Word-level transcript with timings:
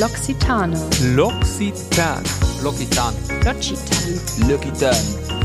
L'Occitane. 0.00 0.72
L'Occitan. 1.14 2.22
L'Occitan. 2.62 3.12
L'Occitane. 3.44 4.48
L'Occitan. 4.48 4.96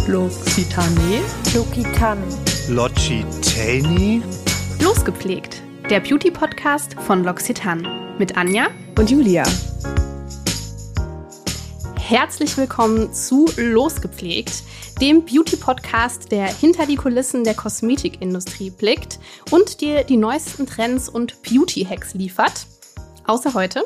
L'Occitane. 0.07 1.21
L'Occitane. 1.53 2.21
L'Occitani? 2.69 4.23
Losgepflegt. 4.79 5.61
Der 5.89 5.99
Beauty-Podcast 5.99 6.95
von 7.05 7.25
L'Occitane. 7.25 8.15
Mit 8.17 8.37
Anja 8.37 8.67
Und 8.97 9.11
Julia. 9.11 9.43
Herzlich 11.99 12.55
willkommen 12.55 13.13
zu 13.13 13.49
Losgepflegt, 13.57 14.63
dem 15.01 15.25
Beauty-Podcast, 15.25 16.31
der 16.31 16.47
hinter 16.47 16.85
die 16.85 16.95
Kulissen 16.95 17.43
der 17.43 17.55
Kosmetikindustrie 17.55 18.69
blickt 18.69 19.19
und 19.51 19.81
dir 19.81 20.05
die 20.05 20.15
neuesten 20.15 20.65
Trends 20.65 21.09
und 21.09 21.41
Beauty-Hacks 21.41 22.13
liefert. 22.13 22.67
Außer 23.25 23.53
heute. 23.53 23.83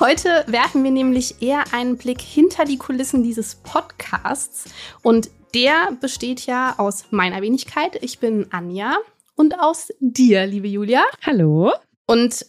Heute 0.00 0.44
werfen 0.46 0.82
wir 0.84 0.90
nämlich 0.90 1.42
eher 1.42 1.64
einen 1.72 1.96
Blick 1.96 2.20
hinter 2.20 2.64
die 2.64 2.78
Kulissen 2.78 3.22
dieses 3.22 3.56
Podcasts 3.56 4.64
und 5.02 5.30
der 5.54 5.92
besteht 6.00 6.46
ja 6.46 6.74
aus 6.78 7.04
meiner 7.10 7.40
Wenigkeit. 7.40 8.02
Ich 8.02 8.18
bin 8.18 8.46
Anja 8.50 8.96
und 9.36 9.60
aus 9.60 9.92
dir, 10.00 10.46
liebe 10.46 10.68
Julia. 10.68 11.04
Hallo. 11.24 11.72
Und 12.06 12.44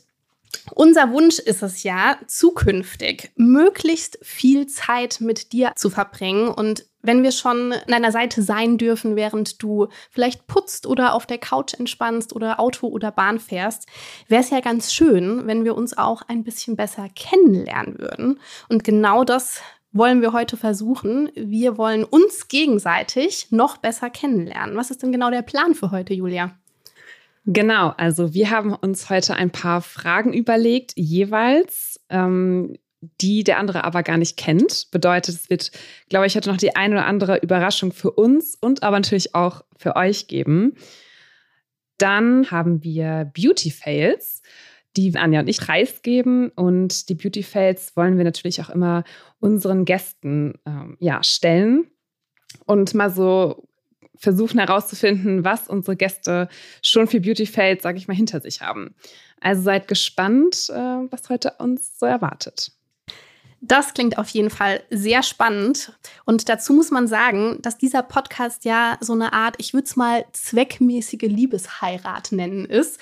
unser 0.74 1.12
Wunsch 1.12 1.40
ist 1.40 1.64
es 1.64 1.84
ja, 1.84 2.18
zukünftig 2.28 3.32
möglichst 3.36 4.18
viel 4.22 4.68
Zeit 4.68 5.22
mit 5.22 5.52
dir 5.52 5.72
zu 5.76 5.90
verbringen. 5.90 6.50
Und 6.50 6.86
wenn 7.02 7.24
wir 7.24 7.32
schon 7.32 7.72
an 7.74 7.88
deiner 7.88 8.12
Seite 8.12 8.42
sein 8.42 8.78
dürfen, 8.78 9.16
während 9.16 9.62
du 9.62 9.88
vielleicht 10.10 10.48
putzt 10.48 10.88
oder 10.88 11.14
auf 11.14 11.26
der 11.26 11.38
Couch 11.38 11.74
entspannst 11.74 12.36
oder 12.36 12.60
Auto 12.60 12.88
oder 12.88 13.12
Bahn 13.12 13.40
fährst, 13.40 13.88
wäre 14.28 14.42
es 14.42 14.50
ja 14.50 14.60
ganz 14.60 14.94
schön, 14.94 15.46
wenn 15.48 15.64
wir 15.64 15.76
uns 15.76 15.98
auch 15.98 16.24
ein 16.28 16.44
bisschen 16.44 16.76
besser 16.76 17.08
kennenlernen 17.16 18.00
würden. 18.00 18.40
Und 18.70 18.84
genau 18.84 19.24
das 19.24 19.62
wollen 19.92 20.22
wir 20.22 20.34
heute 20.34 20.58
versuchen. 20.58 21.32
Wir 21.36 21.78
wollen 21.78 22.04
uns 22.04 22.48
gegenseitig 22.48 23.48
noch 23.52 23.78
besser 23.78 24.10
kennenlernen. 24.10 24.76
Was 24.76 24.92
ist 24.92 25.04
denn 25.04 25.12
genau 25.12 25.30
der 25.30 25.42
Plan 25.42 25.74
für 25.74 25.92
heute, 25.92 26.14
Julia? 26.14 26.58
Genau, 27.46 27.90
also 27.98 28.34
wir 28.34 28.50
haben 28.50 28.74
uns 28.74 29.10
heute 29.10 29.36
ein 29.36 29.52
paar 29.52 29.82
Fragen 29.82 30.34
überlegt, 30.34 30.94
jeweils, 30.96 32.00
ähm, 32.10 32.76
die 33.22 33.44
der 33.44 33.60
andere 33.60 33.84
aber 33.84 34.02
gar 34.02 34.18
nicht 34.18 34.36
kennt. 34.36 34.90
Bedeutet, 34.90 35.36
es 35.36 35.50
wird, 35.50 35.72
glaube 36.10 36.26
ich, 36.26 36.36
heute 36.36 36.50
noch 36.50 36.58
die 36.58 36.76
eine 36.76 36.96
oder 36.96 37.06
andere 37.06 37.38
Überraschung 37.38 37.92
für 37.92 38.10
uns 38.12 38.56
und 38.56 38.82
aber 38.82 38.98
natürlich 38.98 39.36
auch 39.36 39.64
für 39.78 39.96
euch 39.96 40.28
geben. 40.28 40.74
Dann 42.00 42.50
haben 42.50 42.84
wir 42.84 43.32
Beauty 43.36 43.70
Fails, 43.70 44.42
die 44.98 45.16
Anja 45.16 45.42
und 45.42 45.48
ich 45.48 45.60
preisgeben. 45.60 46.50
Und 46.50 47.10
die 47.10 47.16
Beauty 47.16 47.44
Fails 47.44 47.96
wollen 47.96 48.18
wir 48.18 48.24
natürlich 48.24 48.60
auch 48.62 48.70
immer 48.70 49.04
unseren 49.40 49.86
Gästen 49.86 50.56
ähm, 50.66 50.98
ja, 51.00 51.22
stellen 51.22 51.88
und 52.66 52.96
mal 52.96 53.12
so 53.12 53.68
versuchen 54.18 54.60
herauszufinden, 54.60 55.44
was 55.44 55.68
unsere 55.68 55.96
Gäste 55.96 56.50
schon 56.82 57.08
für 57.08 57.22
Beauty 57.22 57.46
sage 57.46 57.98
ich 57.98 58.08
mal, 58.08 58.16
hinter 58.16 58.42
sich 58.42 58.62
haben. 58.62 58.96
Also 59.42 59.64
seid 59.64 59.88
gespannt, 59.88 60.70
äh, 60.70 60.74
was 60.74 61.30
heute 61.30 61.54
uns 61.60 62.00
so 62.00 62.06
erwartet. 62.06 62.72
Das 63.68 63.96
klingt 63.96 64.20
auf 64.20 64.30
jeden 64.30 64.52
Fall 64.52 64.84
sehr 64.92 65.24
spannend. 65.24 65.94
Und 66.26 66.50
dazu 66.50 66.72
muss 66.74 66.92
man 66.92 67.08
sagen, 67.08 67.58
dass 67.62 67.80
dieser 67.80 68.04
Podcast 68.04 68.64
ja 68.64 68.98
so 69.02 69.14
eine 69.14 69.34
Art, 69.34 69.56
ich 69.58 69.74
würde 69.74 69.86
es 69.86 69.96
mal 69.96 70.26
zweckmäßige 70.34 71.24
Liebesheirat 71.24 72.32
nennen 72.32 72.66
ist. 72.66 73.00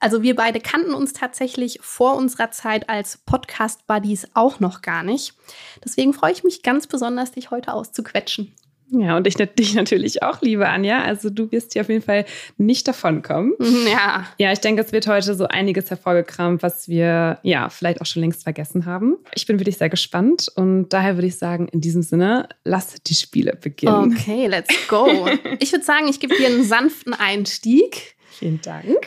Also 0.00 0.22
wir 0.22 0.36
beide 0.36 0.60
kannten 0.60 0.92
uns 0.92 1.14
tatsächlich 1.14 1.78
vor 1.80 2.16
unserer 2.16 2.50
Zeit 2.50 2.90
als 2.90 3.18
Podcast-Buddies 3.18 4.28
auch 4.34 4.60
noch 4.60 4.82
gar 4.82 5.02
nicht. 5.02 5.34
Deswegen 5.82 6.12
freue 6.12 6.32
ich 6.32 6.44
mich 6.44 6.62
ganz 6.62 6.86
besonders, 6.86 7.32
dich 7.32 7.50
heute 7.50 7.72
auszuquetschen. 7.72 8.52
Ja, 8.92 9.16
und 9.16 9.26
ich 9.26 9.34
dich 9.58 9.74
natürlich 9.74 10.22
auch, 10.22 10.42
liebe 10.42 10.68
Anja. 10.68 11.02
Also 11.02 11.30
du 11.30 11.50
wirst 11.50 11.72
hier 11.72 11.82
auf 11.82 11.88
jeden 11.88 12.02
Fall 12.02 12.26
nicht 12.58 12.86
davonkommen. 12.86 13.54
Ja. 13.90 14.26
Ja, 14.38 14.52
ich 14.52 14.60
denke, 14.60 14.82
es 14.82 14.92
wird 14.92 15.06
heute 15.06 15.34
so 15.34 15.46
einiges 15.48 15.90
hervorgekramt, 15.90 16.62
was 16.62 16.88
wir 16.88 17.38
ja 17.42 17.68
vielleicht 17.68 18.00
auch 18.00 18.06
schon 18.06 18.22
längst 18.22 18.42
vergessen 18.42 18.86
haben. 18.86 19.16
Ich 19.34 19.46
bin 19.46 19.58
wirklich 19.58 19.78
sehr 19.78 19.88
gespannt 19.88 20.48
und 20.54 20.90
daher 20.90 21.16
würde 21.16 21.26
ich 21.26 21.36
sagen, 21.36 21.68
in 21.68 21.80
diesem 21.80 22.02
Sinne, 22.02 22.48
lass 22.64 22.94
die 23.02 23.14
Spiele 23.14 23.56
beginnen. 23.56 24.14
Okay, 24.16 24.46
let's 24.46 24.88
go. 24.88 25.08
ich 25.58 25.72
würde 25.72 25.84
sagen, 25.84 26.08
ich 26.08 26.20
gebe 26.20 26.36
dir 26.36 26.46
einen 26.46 26.64
sanften 26.64 27.14
Einstieg. 27.14 28.16
Vielen 28.30 28.60
Dank. 28.60 29.06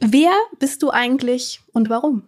Wer 0.00 0.32
bist 0.58 0.82
du 0.82 0.90
eigentlich 0.90 1.60
und 1.72 1.90
warum? 1.90 2.22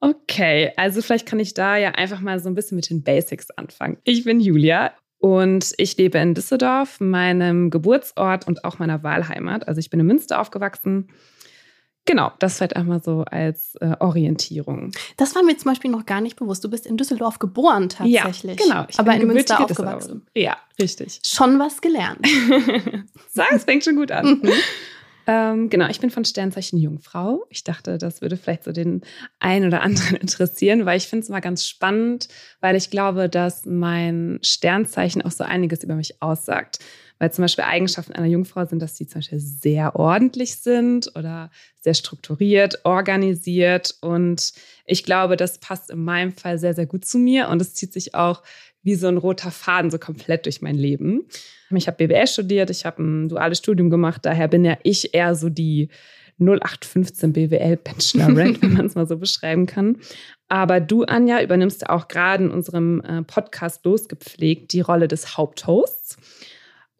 Okay, 0.00 0.72
also 0.76 1.00
vielleicht 1.00 1.26
kann 1.26 1.38
ich 1.38 1.54
da 1.54 1.76
ja 1.76 1.90
einfach 1.90 2.20
mal 2.20 2.40
so 2.40 2.48
ein 2.48 2.56
bisschen 2.56 2.76
mit 2.76 2.90
den 2.90 3.02
Basics 3.04 3.50
anfangen. 3.52 3.98
Ich 4.02 4.24
bin 4.24 4.40
Julia 4.40 4.92
und 5.22 5.72
ich 5.76 5.96
lebe 5.96 6.18
in 6.18 6.34
Düsseldorf, 6.34 6.98
meinem 6.98 7.70
Geburtsort 7.70 8.48
und 8.48 8.64
auch 8.64 8.80
meiner 8.80 9.04
Wahlheimat. 9.04 9.68
Also 9.68 9.78
ich 9.78 9.88
bin 9.88 10.00
in 10.00 10.06
Münster 10.06 10.40
aufgewachsen. 10.40 11.10
Genau, 12.06 12.32
das 12.40 12.56
vielleicht 12.56 12.74
einmal 12.74 13.00
so 13.00 13.24
als 13.30 13.76
äh, 13.76 13.94
Orientierung. 14.00 14.90
Das 15.18 15.36
war 15.36 15.44
mir 15.44 15.56
zum 15.56 15.70
Beispiel 15.70 15.92
noch 15.92 16.06
gar 16.06 16.20
nicht 16.20 16.34
bewusst. 16.34 16.64
Du 16.64 16.70
bist 16.70 16.88
in 16.88 16.96
Düsseldorf 16.96 17.38
geboren 17.38 17.88
tatsächlich. 17.88 18.58
Ja, 18.58 18.66
genau. 18.66 18.86
Ich 18.88 18.98
aber 18.98 19.14
in 19.14 19.28
Münster 19.28 19.60
aufgewachsen. 19.60 20.26
Ja, 20.34 20.56
richtig. 20.80 21.20
Schon 21.22 21.56
was 21.60 21.80
gelernt. 21.80 22.26
Sag, 23.28 23.52
es 23.52 23.62
fängt 23.62 23.84
schon 23.84 23.94
gut 23.94 24.10
an. 24.10 24.42
Ähm, 25.26 25.70
genau, 25.70 25.88
ich 25.88 26.00
bin 26.00 26.10
von 26.10 26.24
Sternzeichen 26.24 26.78
Jungfrau. 26.78 27.44
Ich 27.48 27.62
dachte, 27.62 27.98
das 27.98 28.22
würde 28.22 28.36
vielleicht 28.36 28.64
so 28.64 28.72
den 28.72 29.02
einen 29.38 29.66
oder 29.66 29.82
anderen 29.82 30.16
interessieren, 30.20 30.84
weil 30.84 30.96
ich 30.96 31.06
finde 31.06 31.24
es 31.24 31.28
mal 31.28 31.40
ganz 31.40 31.66
spannend, 31.66 32.28
weil 32.60 32.76
ich 32.76 32.90
glaube, 32.90 33.28
dass 33.28 33.64
mein 33.64 34.40
Sternzeichen 34.42 35.22
auch 35.22 35.30
so 35.30 35.44
einiges 35.44 35.84
über 35.84 35.94
mich 35.94 36.20
aussagt. 36.20 36.80
Weil 37.18 37.32
zum 37.32 37.42
Beispiel 37.42 37.62
Eigenschaften 37.62 38.14
einer 38.14 38.26
Jungfrau 38.26 38.64
sind, 38.64 38.82
dass 38.82 38.96
sie 38.96 39.06
zum 39.06 39.20
Beispiel 39.20 39.38
sehr 39.38 39.94
ordentlich 39.94 40.56
sind 40.56 41.14
oder 41.14 41.52
sehr 41.78 41.94
strukturiert, 41.94 42.80
organisiert. 42.84 43.94
Und 44.00 44.52
ich 44.86 45.04
glaube, 45.04 45.36
das 45.36 45.58
passt 45.58 45.90
in 45.90 46.02
meinem 46.02 46.32
Fall 46.32 46.58
sehr, 46.58 46.74
sehr 46.74 46.86
gut 46.86 47.04
zu 47.04 47.18
mir. 47.18 47.48
Und 47.48 47.62
es 47.62 47.74
zieht 47.74 47.92
sich 47.92 48.16
auch 48.16 48.42
wie 48.82 48.94
so 48.94 49.08
ein 49.08 49.16
roter 49.16 49.50
Faden 49.50 49.90
so 49.90 49.98
komplett 49.98 50.46
durch 50.46 50.62
mein 50.62 50.74
Leben. 50.74 51.26
Ich 51.74 51.86
habe 51.86 52.06
BWL 52.06 52.26
studiert, 52.26 52.70
ich 52.70 52.84
habe 52.84 53.02
ein 53.02 53.28
duales 53.28 53.58
Studium 53.58 53.88
gemacht, 53.90 54.22
daher 54.24 54.48
bin 54.48 54.64
ja 54.64 54.76
ich 54.82 55.14
eher 55.14 55.34
so 55.34 55.48
die 55.48 55.88
0815 56.38 57.32
BWL 57.32 57.76
Bachelorette, 57.76 58.62
wenn 58.62 58.72
man 58.74 58.86
es 58.86 58.94
mal 58.94 59.06
so 59.06 59.16
beschreiben 59.16 59.66
kann. 59.66 59.98
Aber 60.48 60.80
du, 60.80 61.04
Anja, 61.04 61.42
übernimmst 61.42 61.88
auch 61.88 62.08
gerade 62.08 62.44
in 62.44 62.50
unserem 62.50 63.00
äh, 63.00 63.22
Podcast 63.22 63.84
losgepflegt 63.84 64.72
die 64.72 64.80
Rolle 64.80 65.08
des 65.08 65.36
Haupthosts. 65.36 66.16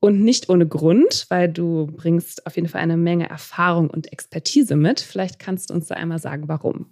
Und 0.00 0.20
nicht 0.20 0.48
ohne 0.48 0.66
Grund, 0.66 1.26
weil 1.28 1.48
du 1.48 1.86
bringst 1.86 2.46
auf 2.46 2.56
jeden 2.56 2.66
Fall 2.66 2.80
eine 2.80 2.96
Menge 2.96 3.28
Erfahrung 3.28 3.88
und 3.88 4.12
Expertise 4.12 4.74
mit. 4.74 5.00
Vielleicht 5.00 5.38
kannst 5.38 5.70
du 5.70 5.74
uns 5.74 5.86
da 5.86 5.94
einmal 5.94 6.18
sagen, 6.18 6.48
warum. 6.48 6.86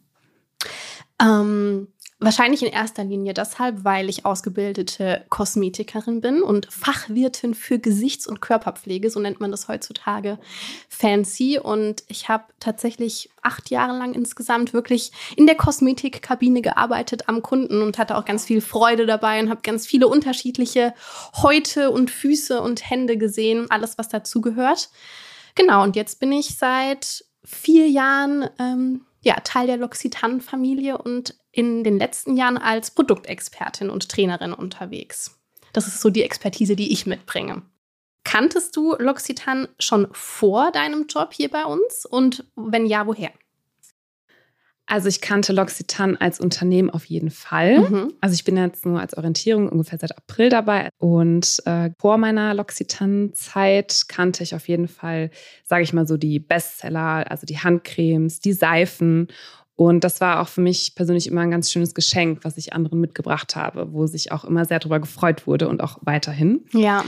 Ähm, 1.20 1.88
Wahrscheinlich 2.22 2.62
in 2.62 2.68
erster 2.68 3.02
Linie 3.02 3.32
deshalb, 3.32 3.82
weil 3.82 4.10
ich 4.10 4.26
ausgebildete 4.26 5.24
Kosmetikerin 5.30 6.20
bin 6.20 6.42
und 6.42 6.70
Fachwirtin 6.70 7.54
für 7.54 7.78
Gesichts- 7.78 8.26
und 8.26 8.42
Körperpflege, 8.42 9.08
so 9.08 9.20
nennt 9.20 9.40
man 9.40 9.50
das 9.50 9.68
heutzutage 9.68 10.38
fancy. 10.90 11.58
Und 11.58 12.04
ich 12.08 12.28
habe 12.28 12.44
tatsächlich 12.60 13.30
acht 13.40 13.70
Jahre 13.70 13.96
lang 13.96 14.12
insgesamt 14.12 14.74
wirklich 14.74 15.12
in 15.34 15.46
der 15.46 15.54
Kosmetikkabine 15.54 16.60
gearbeitet 16.60 17.26
am 17.26 17.40
Kunden 17.40 17.80
und 17.80 17.96
hatte 17.96 18.18
auch 18.18 18.26
ganz 18.26 18.44
viel 18.44 18.60
Freude 18.60 19.06
dabei 19.06 19.40
und 19.40 19.48
habe 19.48 19.62
ganz 19.62 19.86
viele 19.86 20.06
unterschiedliche 20.06 20.92
Häute 21.42 21.90
und 21.90 22.10
Füße 22.10 22.60
und 22.60 22.90
Hände 22.90 23.16
gesehen, 23.16 23.70
alles, 23.70 23.96
was 23.96 24.10
dazugehört. 24.10 24.90
Genau, 25.54 25.82
und 25.84 25.96
jetzt 25.96 26.20
bin 26.20 26.32
ich 26.32 26.58
seit 26.58 27.24
vier 27.44 27.88
Jahren 27.88 28.46
ähm, 28.58 29.06
ja, 29.20 29.34
Teil 29.44 29.66
der 29.66 29.78
L'Occitane-Familie 29.78 30.98
und 30.98 31.34
in 31.52 31.84
den 31.84 31.98
letzten 31.98 32.36
Jahren 32.36 32.58
als 32.58 32.90
Produktexpertin 32.92 33.90
und 33.90 34.08
Trainerin 34.08 34.52
unterwegs. 34.52 35.38
Das 35.72 35.86
ist 35.86 36.00
so 36.00 36.10
die 36.10 36.22
Expertise, 36.22 36.76
die 36.76 36.92
ich 36.92 37.06
mitbringe. 37.06 37.62
Kanntest 38.24 38.76
du 38.76 38.94
L'Occitane 38.94 39.68
schon 39.78 40.08
vor 40.12 40.72
deinem 40.72 41.06
Job 41.06 41.32
hier 41.32 41.50
bei 41.50 41.64
uns? 41.64 42.06
Und 42.06 42.44
wenn 42.56 42.86
ja, 42.86 43.06
woher? 43.06 43.30
Also 44.90 45.08
ich 45.08 45.20
kannte 45.20 45.52
L'Occitane 45.52 46.16
als 46.20 46.40
Unternehmen 46.40 46.90
auf 46.90 47.04
jeden 47.04 47.30
Fall. 47.30 47.78
Mhm. 47.78 48.12
Also 48.20 48.34
ich 48.34 48.42
bin 48.42 48.56
jetzt 48.56 48.84
nur 48.84 48.98
als 48.98 49.16
Orientierung 49.16 49.68
ungefähr 49.68 50.00
seit 50.00 50.18
April 50.18 50.48
dabei. 50.48 50.88
Und 50.98 51.62
äh, 51.64 51.90
vor 52.00 52.18
meiner 52.18 52.52
L'Occitane-Zeit 52.54 54.06
kannte 54.08 54.42
ich 54.42 54.52
auf 54.52 54.66
jeden 54.66 54.88
Fall, 54.88 55.30
sage 55.62 55.84
ich 55.84 55.92
mal 55.92 56.08
so, 56.08 56.16
die 56.16 56.40
Bestseller, 56.40 57.30
also 57.30 57.46
die 57.46 57.58
Handcremes, 57.58 58.40
die 58.40 58.52
Seifen. 58.52 59.28
Und 59.76 60.02
das 60.02 60.20
war 60.20 60.40
auch 60.40 60.48
für 60.48 60.60
mich 60.60 60.96
persönlich 60.96 61.28
immer 61.28 61.42
ein 61.42 61.52
ganz 61.52 61.70
schönes 61.70 61.94
Geschenk, 61.94 62.40
was 62.42 62.56
ich 62.56 62.72
anderen 62.72 63.00
mitgebracht 63.00 63.54
habe, 63.54 63.92
wo 63.92 64.08
sich 64.08 64.32
auch 64.32 64.44
immer 64.44 64.64
sehr 64.64 64.80
darüber 64.80 64.98
gefreut 64.98 65.46
wurde 65.46 65.68
und 65.68 65.84
auch 65.84 65.98
weiterhin. 66.02 66.64
Ja. 66.72 67.04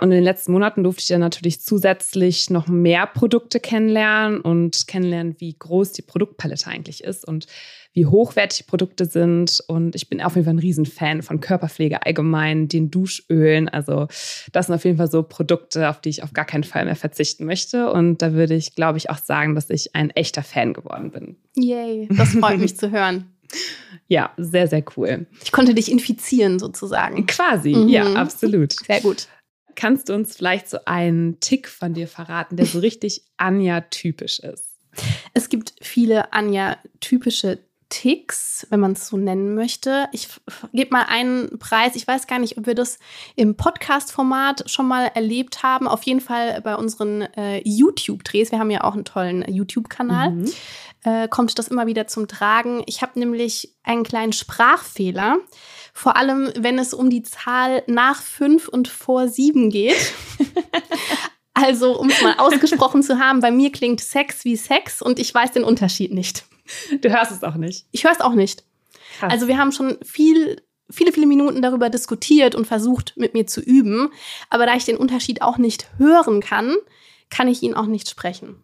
Und 0.00 0.10
in 0.10 0.16
den 0.16 0.24
letzten 0.24 0.52
Monaten 0.52 0.82
durfte 0.84 1.00
ich 1.02 1.08
dann 1.08 1.20
natürlich 1.20 1.60
zusätzlich 1.60 2.50
noch 2.50 2.66
mehr 2.68 3.06
Produkte 3.06 3.60
kennenlernen 3.60 4.40
und 4.40 4.86
kennenlernen, 4.86 5.36
wie 5.38 5.56
groß 5.58 5.92
die 5.92 6.02
Produktpalette 6.02 6.68
eigentlich 6.68 7.02
ist 7.04 7.26
und 7.26 7.46
wie 7.94 8.06
hochwertig 8.06 8.66
Produkte 8.66 9.06
sind. 9.06 9.62
Und 9.66 9.96
ich 9.96 10.08
bin 10.08 10.20
auf 10.22 10.34
jeden 10.36 10.44
Fall 10.44 10.54
ein 10.54 10.58
Riesenfan 10.60 11.22
von 11.22 11.40
Körperpflege 11.40 12.04
allgemein, 12.06 12.68
den 12.68 12.90
Duschölen. 12.90 13.68
Also 13.68 14.06
das 14.52 14.66
sind 14.66 14.74
auf 14.74 14.84
jeden 14.84 14.98
Fall 14.98 15.10
so 15.10 15.22
Produkte, 15.22 15.88
auf 15.88 16.00
die 16.00 16.10
ich 16.10 16.22
auf 16.22 16.32
gar 16.32 16.44
keinen 16.44 16.64
Fall 16.64 16.84
mehr 16.84 16.96
verzichten 16.96 17.44
möchte. 17.44 17.90
Und 17.90 18.22
da 18.22 18.32
würde 18.34 18.54
ich, 18.54 18.74
glaube 18.74 18.98
ich, 18.98 19.10
auch 19.10 19.18
sagen, 19.18 19.54
dass 19.54 19.70
ich 19.70 19.94
ein 19.94 20.10
echter 20.10 20.42
Fan 20.42 20.74
geworden 20.74 21.10
bin. 21.10 21.36
Yay, 21.56 22.08
das 22.16 22.30
freut 22.34 22.58
mich 22.58 22.76
zu 22.76 22.90
hören. 22.90 23.32
Ja, 24.08 24.30
sehr, 24.36 24.68
sehr 24.68 24.84
cool. 24.96 25.26
Ich 25.42 25.52
konnte 25.52 25.74
dich 25.74 25.90
infizieren 25.90 26.58
sozusagen. 26.58 27.26
Quasi, 27.26 27.74
Mhm. 27.74 27.88
ja, 27.88 28.12
absolut. 28.14 28.72
Sehr 28.86 29.00
gut. 29.00 29.26
Kannst 29.78 30.08
du 30.08 30.14
uns 30.14 30.36
vielleicht 30.36 30.68
so 30.68 30.78
einen 30.86 31.38
Tick 31.38 31.68
von 31.68 31.94
dir 31.94 32.08
verraten, 32.08 32.56
der 32.56 32.66
so 32.66 32.80
richtig 32.80 33.22
Anja-typisch 33.36 34.40
ist? 34.40 34.74
Es 35.34 35.48
gibt 35.48 35.72
viele 35.80 36.32
Anja-typische 36.32 37.60
Ticks, 37.88 38.66
wenn 38.70 38.80
man 38.80 38.92
es 38.92 39.08
so 39.08 39.16
nennen 39.16 39.54
möchte. 39.54 40.08
Ich 40.12 40.28
gebe 40.72 40.92
mal 40.92 41.06
einen 41.08 41.58
Preis. 41.58 41.96
Ich 41.96 42.06
weiß 42.06 42.26
gar 42.26 42.38
nicht, 42.38 42.58
ob 42.58 42.66
wir 42.66 42.74
das 42.74 42.98
im 43.34 43.56
Podcast-Format 43.56 44.70
schon 44.70 44.86
mal 44.86 45.10
erlebt 45.14 45.62
haben. 45.62 45.88
Auf 45.88 46.02
jeden 46.02 46.20
Fall 46.20 46.60
bei 46.60 46.76
unseren 46.76 47.22
äh, 47.22 47.62
YouTube-Drehs. 47.64 48.52
Wir 48.52 48.58
haben 48.58 48.70
ja 48.70 48.84
auch 48.84 48.94
einen 48.94 49.04
tollen 49.04 49.42
äh, 49.42 49.50
YouTube-Kanal. 49.50 50.30
Mhm. 50.30 50.52
Äh, 51.04 51.28
kommt 51.28 51.58
das 51.58 51.68
immer 51.68 51.86
wieder 51.86 52.06
zum 52.06 52.28
Tragen. 52.28 52.82
Ich 52.86 53.02
habe 53.02 53.18
nämlich 53.18 53.74
einen 53.82 54.02
kleinen 54.02 54.32
Sprachfehler. 54.32 55.38
Vor 55.94 56.16
allem, 56.16 56.52
wenn 56.56 56.78
es 56.78 56.92
um 56.92 57.10
die 57.10 57.22
Zahl 57.22 57.82
nach 57.86 58.20
fünf 58.22 58.68
und 58.68 58.88
vor 58.88 59.28
sieben 59.28 59.70
geht. 59.70 59.96
Also, 61.60 61.98
um 61.98 62.08
es 62.08 62.22
mal 62.22 62.36
ausgesprochen 62.38 63.02
zu 63.02 63.18
haben, 63.18 63.40
bei 63.40 63.50
mir 63.50 63.72
klingt 63.72 64.00
Sex 64.00 64.44
wie 64.44 64.54
Sex 64.54 65.02
und 65.02 65.18
ich 65.18 65.34
weiß 65.34 65.50
den 65.50 65.64
Unterschied 65.64 66.14
nicht. 66.14 66.44
Du 67.00 67.10
hörst 67.10 67.32
es 67.32 67.42
auch 67.42 67.54
nicht. 67.56 67.86
Ich 67.92 68.04
höre 68.04 68.12
es 68.12 68.20
auch 68.20 68.34
nicht. 68.34 68.64
Krass. 69.18 69.32
Also, 69.32 69.48
wir 69.48 69.58
haben 69.58 69.72
schon 69.72 69.98
viel, 70.04 70.62
viele, 70.90 71.12
viele 71.12 71.26
Minuten 71.26 71.62
darüber 71.62 71.90
diskutiert 71.90 72.54
und 72.54 72.66
versucht, 72.66 73.14
mit 73.16 73.34
mir 73.34 73.46
zu 73.46 73.60
üben. 73.60 74.10
Aber 74.50 74.66
da 74.66 74.74
ich 74.74 74.84
den 74.84 74.96
Unterschied 74.96 75.42
auch 75.42 75.58
nicht 75.58 75.88
hören 75.98 76.40
kann, 76.40 76.74
kann 77.30 77.48
ich 77.48 77.62
ihn 77.62 77.74
auch 77.74 77.86
nicht 77.86 78.08
sprechen. 78.08 78.62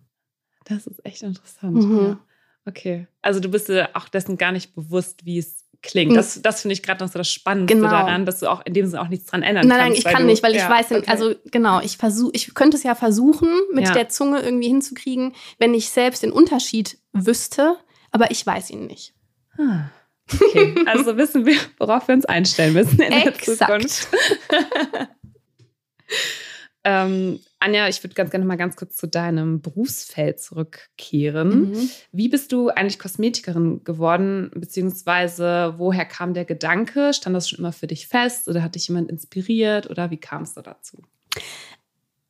Das 0.65 0.87
ist 0.87 1.05
echt 1.05 1.23
interessant. 1.23 1.75
Mhm. 1.75 1.99
Ja. 1.99 2.19
Okay. 2.67 3.07
Also 3.21 3.41
du 3.41 3.51
bist 3.51 3.69
dir 3.69 3.91
auch 3.95 4.09
dessen 4.09 4.39
gar 4.39 4.53
nicht 4.53 4.75
bewusst, 4.75 5.27
wie 5.27 5.39
es 5.39 5.65
klingt. 5.83 6.17
Das, 6.17 6.41
das 6.41 6.63
finde 6.63 6.73
ich 6.73 6.83
gerade 6.83 7.05
noch 7.05 7.13
so 7.13 7.19
das 7.19 7.31
Spannendste 7.31 7.77
Genau. 7.77 7.91
daran, 7.91 8.25
dass 8.25 8.41
du 8.41 8.51
auch 8.51 8.65
in 8.65 8.73
dem 8.73 8.87
Sinne 8.87 9.03
auch 9.03 9.09
nichts 9.09 9.27
dran 9.27 9.43
ändern 9.43 9.69
Nein, 9.69 9.79
kannst. 9.79 9.89
nein, 9.91 9.99
ich 9.99 10.05
kann 10.05 10.23
du, 10.23 10.29
nicht, 10.29 10.43
weil 10.43 10.53
ich 10.53 10.63
ja, 10.63 10.71
weiß, 10.71 10.93
okay. 10.93 11.05
also 11.07 11.35
genau, 11.51 11.81
ich 11.83 11.99
versuche, 11.99 12.31
ich 12.33 12.55
könnte 12.55 12.79
es 12.79 12.83
ja 12.83 12.95
versuchen, 12.95 13.51
mit 13.75 13.85
Ja. 13.85 13.93
der 13.93 14.09
Zunge 14.09 14.41
irgendwie 14.41 14.69
hinzukriegen, 14.69 15.35
wenn 15.59 15.75
ich 15.75 15.91
selbst 15.91 16.23
den 16.23 16.33
Unterschied 16.33 16.97
wüsste, 17.13 17.77
aber 18.15 18.31
ich 18.31 18.47
weiß 18.47 18.71
ihn 18.71 18.87
nicht. 18.87 19.13
Ah, 19.59 19.91
Okay, 20.33 20.75
also 20.87 21.17
wissen 21.17 21.47
wir, 21.47 21.57
worauf 21.79 22.09
wir 22.09 22.15
uns 22.15 22.25
einstellen 22.25 22.75
müssen 22.75 23.01
in 23.01 23.11
der 23.11 23.27
Exakt. 23.27 23.91
Zukunft. 23.91 24.09
ähm, 26.85 27.41
Anja, 27.61 27.89
ich 27.89 28.03
würde 28.03 28.15
ganz 28.15 28.31
gerne 28.31 28.45
mal 28.45 28.57
ganz 28.57 28.77
kurz 28.77 28.97
zu 28.97 29.07
deinem 29.07 29.61
Berufsfeld 29.61 30.41
zurückkehren. 30.41 31.71
Mhm. 31.71 31.91
Wie 32.13 32.29
bist 32.29 32.53
du 32.53 32.69
eigentlich 32.69 32.99
Kosmetikerin 32.99 33.85
geworden, 33.85 34.51
beziehungsweise 34.55 35.75
woher 35.79 36.05
kam 36.05 36.35
der 36.35 36.45
Gedanke? 36.45 37.13
Stand 37.13 37.37
das 37.37 37.49
schon 37.49 37.59
immer 37.59 37.73
für 37.73 37.87
dich 37.87 38.07
fest 38.07 38.49
oder 38.49 38.63
hat 38.63 38.75
dich 38.75 38.89
jemand 38.89 39.11
inspiriert 39.11 39.89
oder 39.91 40.11
wie 40.11 40.19
kamst 40.19 40.57
du 40.57 40.63
dazu? 40.63 41.03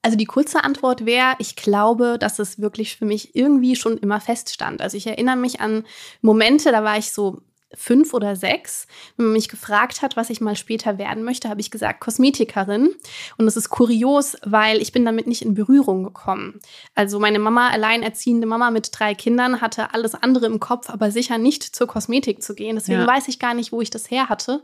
Also 0.05 0.19
die 0.19 0.27
kurze 0.27 0.63
Antwort 0.63 1.07
wäre, 1.07 1.35
ich 1.39 1.57
glaube, 1.57 2.19
dass 2.21 2.39
es 2.39 2.61
wirklich 2.61 2.99
für 2.99 3.07
mich 3.07 3.35
irgendwie 3.35 3.75
schon 3.75 3.97
immer 3.97 4.21
feststand. 4.21 4.83
Also 4.83 4.99
ich 4.99 5.07
erinnere 5.07 5.37
mich 5.37 5.63
an 5.63 5.87
Momente, 6.21 6.71
da 6.73 6.85
war 6.85 6.99
ich 6.99 7.11
so 7.11 7.41
fünf 7.73 8.13
oder 8.13 8.37
sechs. 8.37 8.87
Wenn 9.17 9.27
man 9.27 9.33
mich 9.33 9.49
gefragt 9.49 10.03
hat, 10.03 10.15
was 10.15 10.29
ich 10.29 10.43
mal 10.43 10.57
später 10.57 10.99
werden 10.99 11.25
möchte, 11.25 11.49
habe 11.49 11.63
ich 11.63 11.71
gesagt 11.71 12.01
Kosmetikerin. 12.01 12.95
Und 13.39 13.47
das 13.47 13.57
ist 13.57 13.71
kurios, 13.71 14.37
weil 14.45 14.83
ich 14.83 14.93
bin 14.93 15.07
damit 15.07 15.27
nicht 15.27 15.41
in 15.41 15.55
Berührung 15.55 16.05
gekommen. 16.05 16.61
Also 16.95 17.19
meine 17.19 17.39
Mama, 17.39 17.71
alleinerziehende 17.71 18.47
Mama 18.47 18.71
mit 18.71 18.91
drei 18.93 19.15
Kindern, 19.15 19.63
hatte 19.63 19.95
alles 19.95 20.15
andere 20.15 20.45
im 20.45 20.61
Kopf, 20.61 20.91
aber 20.91 21.11
sicher 21.11 21.39
nicht 21.39 21.63
zur 21.63 21.87
Kosmetik 21.87 22.43
zu 22.43 22.55
gehen. 22.55 22.77
Deswegen 22.77 23.01
Ja. 23.01 23.07
weiß 23.07 23.29
ich 23.29 23.39
gar 23.39 23.55
nicht, 23.55 23.73
wo 23.73 23.81
ich 23.81 23.89
das 23.89 24.11
her 24.11 24.29
hatte. 24.29 24.63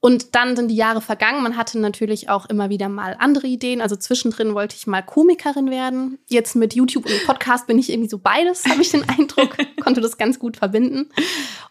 Und 0.00 0.34
dann 0.34 0.56
sind 0.56 0.68
die 0.68 0.76
Jahre 0.76 1.02
vergangen. 1.02 1.42
Man 1.42 1.58
hatte 1.58 1.78
natürlich 1.78 2.30
auch 2.30 2.46
immer 2.46 2.70
wieder 2.70 2.88
mal 2.88 3.16
andere 3.18 3.46
Ideen. 3.46 3.82
Also 3.82 3.96
zwischendrin 3.96 4.54
wollte 4.54 4.74
ich 4.74 4.86
mal 4.86 5.02
Komikerin 5.02 5.70
werden. 5.70 6.18
Jetzt 6.26 6.56
mit 6.56 6.74
YouTube 6.74 7.04
und 7.04 7.26
Podcast 7.26 7.66
bin 7.66 7.78
ich 7.78 7.90
irgendwie 7.90 8.08
so 8.08 8.18
beides, 8.18 8.64
habe 8.64 8.80
ich 8.80 8.90
den 8.90 9.06
Eindruck. 9.08 9.56
Konnte 9.82 10.00
das 10.00 10.16
ganz 10.16 10.38
gut 10.38 10.56
verbinden. 10.56 11.10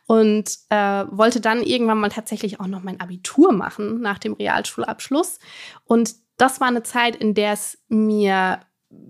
Und 0.06 0.52
äh, 0.70 1.06
wollte 1.10 1.42
dann 1.42 1.64
irgendwann 1.64 2.00
mal 2.00 2.10
tatsächlich 2.10 2.60
auch 2.60 2.68
noch 2.68 2.84
mein 2.84 3.00
Abitur 3.00 3.52
machen 3.52 4.00
nach 4.00 4.20
dem 4.20 4.34
Realschulabschluss. 4.34 5.40
Und 5.86 6.14
das 6.38 6.62
war 6.62 6.68
eine 6.68 6.84
Zeit, 6.84 7.16
in 7.16 7.34
der 7.34 7.54
es 7.54 7.80
mir 7.88 8.60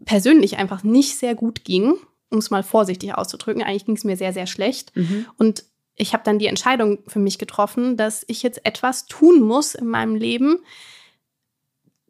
persönlich 0.05 0.57
einfach 0.57 0.83
nicht 0.83 1.17
sehr 1.17 1.35
gut 1.35 1.65
ging, 1.65 1.95
um 2.29 2.37
es 2.37 2.51
mal 2.51 2.63
vorsichtig 2.63 3.13
auszudrücken. 3.15 3.63
Eigentlich 3.63 3.85
ging 3.85 3.95
es 3.95 4.05
mir 4.05 4.15
sehr, 4.15 4.33
sehr 4.33 4.47
schlecht. 4.47 4.93
Und 5.37 5.63
ich 5.99 6.13
habe 6.13 6.23
dann 6.23 6.39
die 6.39 6.47
Entscheidung 6.47 6.99
für 7.07 7.19
mich 7.19 7.37
getroffen, 7.37 7.97
dass 7.97 8.23
ich 8.27 8.41
jetzt 8.41 8.65
etwas 8.65 9.05
tun 9.05 9.41
muss 9.41 9.75
in 9.75 9.87
meinem 9.87 10.15
Leben, 10.15 10.59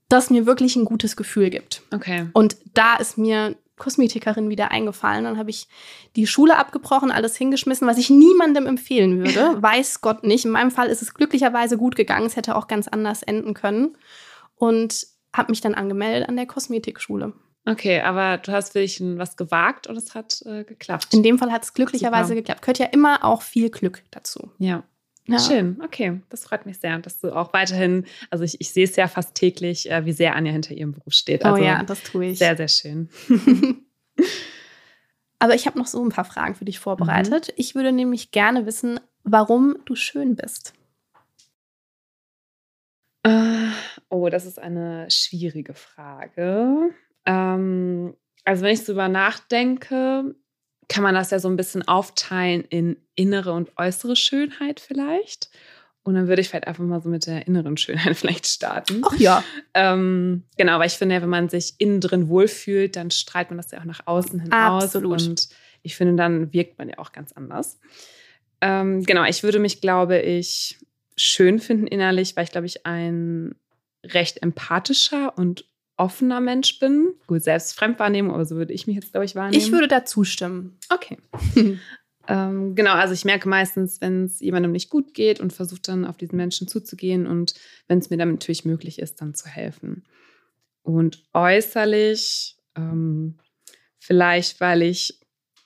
das 0.08 0.30
mir 0.30 0.46
wirklich 0.46 0.76
ein 0.76 0.86
gutes 0.86 1.18
Gefühl 1.18 1.50
gibt. 1.50 1.82
Okay. 1.92 2.30
Und 2.34 2.58
da 2.74 2.96
ist 2.96 3.18
mir 3.18 3.58
Kosmetikerin 3.78 4.50
wieder 4.50 4.70
eingefallen. 4.72 5.24
Dann 5.24 5.38
habe 5.38 5.50
ich 5.50 5.68
die 6.16 6.28
Schule 6.28 6.58
abgebrochen, 6.58 7.12
alles 7.12 7.36
hingeschmissen, 7.36 7.88
was 7.88 7.98
ich 7.98 8.12
niemandem 8.12 8.68
empfehlen 8.68 9.18
würde. 9.18 9.58
Weiß 9.62 10.02
Gott 10.02 10.24
nicht. 10.24 10.46
In 10.46 10.52
meinem 10.52 10.72
Fall 10.72 10.90
ist 10.90 11.02
es 11.02 11.16
glücklicherweise 11.16 11.78
gut 11.78 11.96
gegangen. 11.96 12.28
Es 12.28 12.36
hätte 12.36 12.56
auch 12.56 12.68
ganz 12.68 12.88
anders 12.88 13.24
enden 13.24 13.56
können. 13.56 13.98
Und 14.56 15.08
habe 15.34 15.52
mich 15.52 15.62
dann 15.62 15.76
angemeldet 15.76 16.28
an 16.28 16.36
der 16.36 16.46
Kosmetikschule. 16.46 17.34
Okay, 17.66 18.02
aber 18.02 18.38
du 18.38 18.52
hast 18.52 18.74
wirklich 18.74 19.00
was 19.02 19.38
gewagt 19.38 19.88
und 19.88 19.96
es 19.96 20.16
hat 20.16 20.42
äh, 20.46 20.64
geklappt. 20.64 21.14
In 21.14 21.24
dem 21.24 21.38
Fall 21.38 21.52
hat 21.52 21.64
es 21.64 21.74
glücklicherweise 21.74 22.30
Super. 22.30 22.36
geklappt. 22.36 22.62
Gehört 22.62 22.80
ja 22.80 22.86
immer 22.88 23.24
auch 23.24 23.42
viel 23.42 23.70
Glück 23.70 24.04
dazu. 24.12 24.52
ja. 24.58 24.84
Ja. 25.30 25.38
Schön, 25.38 25.80
okay. 25.84 26.22
Das 26.30 26.46
freut 26.46 26.66
mich 26.66 26.80
sehr, 26.80 26.98
dass 26.98 27.20
du 27.20 27.32
auch 27.32 27.54
weiterhin, 27.54 28.08
also 28.32 28.44
ich, 28.44 28.60
ich 28.60 28.72
sehe 28.72 28.86
es 28.86 28.96
ja 28.96 29.08
fast 29.08 29.36
täglich, 29.36 29.92
äh, 29.92 30.04
wie 30.04 30.12
sehr 30.12 30.36
Anja 30.36 30.52
hinter 30.52 30.74
ihrem 30.74 30.94
Beruf 30.94 31.14
steht. 31.14 31.46
Also 31.46 31.62
oh 31.62 31.64
ja, 31.64 31.84
das 31.84 32.02
tue 32.02 32.26
ich. 32.26 32.40
sehr, 32.40 32.58
sehr 32.58 32.68
schön. 32.68 33.10
Aber 35.40 35.54
ich 35.54 35.68
habe 35.68 35.78
noch 35.78 35.86
so 35.86 36.04
ein 36.04 36.10
paar 36.10 36.26
Fragen 36.26 36.56
für 36.56 36.66
dich 36.66 36.80
vorbereitet. 36.80 37.54
Ich 37.58 37.76
würde 37.76 37.92
nämlich 37.92 38.32
gerne 38.32 38.66
wissen, 38.66 39.00
warum 39.24 39.78
du 39.86 39.96
schön 39.96 40.36
bist. 40.36 40.74
Äh, 43.22 43.70
oh, 44.10 44.30
das 44.30 44.48
ist 44.48 44.58
eine 44.58 45.06
schwierige 45.12 45.76
Frage. 45.76 46.90
Also 48.50 48.64
wenn 48.64 48.74
ich 48.74 48.84
so 48.84 48.94
über 48.94 49.08
nachdenke, 49.10 50.34
kann 50.88 51.04
man 51.04 51.14
das 51.14 51.30
ja 51.30 51.38
so 51.38 51.48
ein 51.48 51.56
bisschen 51.56 51.88
aufteilen 51.88 52.64
in 52.64 52.98
innere 53.14 53.54
und 53.54 53.70
äußere 53.78 54.16
Schönheit 54.16 54.80
vielleicht. 54.80 55.52
Und 56.02 56.16
dann 56.16 56.28
würde 56.28 56.42
ich 56.42 56.50
vielleicht 56.50 56.66
einfach 56.66 56.84
mal 56.84 57.00
so 57.00 57.10
mit 57.10 57.28
der 57.28 57.46
inneren 57.46 57.78
Schönheit 57.78 58.18
vielleicht 58.18 58.48
starten. 58.48 59.04
Ach 59.06 59.16
ja. 59.20 59.44
Ähm, 59.76 60.46
genau, 60.58 60.80
weil 60.80 60.88
ich 60.88 60.94
finde 60.94 61.14
ja, 61.14 61.22
wenn 61.22 61.30
man 61.30 61.48
sich 61.48 61.76
innen 61.78 62.02
drin 62.02 62.28
wohlfühlt, 62.28 62.96
dann 62.96 63.12
strahlt 63.12 63.52
man 63.52 63.58
das 63.58 63.70
ja 63.70 63.82
auch 63.82 63.86
nach 63.86 64.08
außen 64.08 64.40
hin 64.40 64.52
Absolut. 64.52 65.18
aus. 65.18 65.28
Und 65.28 65.50
ich 65.84 65.96
finde, 65.96 66.16
dann 66.16 66.52
wirkt 66.52 66.80
man 66.80 66.90
ja 66.90 66.98
auch 66.98 67.12
ganz 67.12 67.34
anders. 67.34 67.80
Ähm, 68.62 69.04
genau, 69.04 69.26
ich 69.26 69.44
würde 69.44 69.60
mich, 69.60 69.80
glaube 69.80 70.18
ich, 70.18 70.80
schön 71.16 71.60
finden 71.60 71.86
innerlich, 71.86 72.36
weil 72.36 72.46
ich, 72.46 72.52
glaube 72.52 72.66
ich, 72.66 72.88
ein 72.88 73.54
recht 74.04 74.42
empathischer 74.42 75.38
und 75.38 75.69
offener 76.00 76.40
Mensch 76.40 76.80
bin. 76.80 77.14
Gut, 77.28 77.44
selbst 77.44 77.78
Fremdwahrnehmung, 77.78 78.34
aber 78.34 78.46
so 78.46 78.56
würde 78.56 78.74
ich 78.74 78.88
mich 78.88 78.96
jetzt, 78.96 79.12
glaube 79.12 79.26
ich, 79.26 79.36
wahrnehmen. 79.36 79.62
Ich 79.62 79.72
würde 79.72 79.88
da 79.88 80.06
zustimmen. 80.06 80.78
Okay. 80.90 81.18
ähm, 82.28 82.76
genau, 82.76 82.94
also 82.94 83.14
ich 83.14 83.26
merke 83.26 83.50
meistens, 83.50 84.00
wenn 84.02 84.26
es 84.26 84.40
jemandem 84.40 84.72
nicht 84.72 84.90
gut 84.90 85.14
geht 85.14 85.40
und 85.40 85.52
versuche 85.52 85.82
dann 85.82 86.06
auf 86.06 86.18
diesen 86.18 86.38
Menschen 86.38 86.68
zuzugehen 86.68 87.28
und 87.28 87.54
wenn 87.88 88.00
es 88.00 88.10
mir 88.10 88.18
dann 88.18 88.32
natürlich 88.32 88.66
möglich 88.66 89.00
ist, 89.00 89.22
dann 89.22 89.36
zu 89.36 89.48
helfen. 89.48 90.06
Und 90.84 91.24
äußerlich, 91.34 92.56
ähm, 92.76 93.38
vielleicht 94.00 94.62
weil 94.62 94.82
ich 94.84 95.20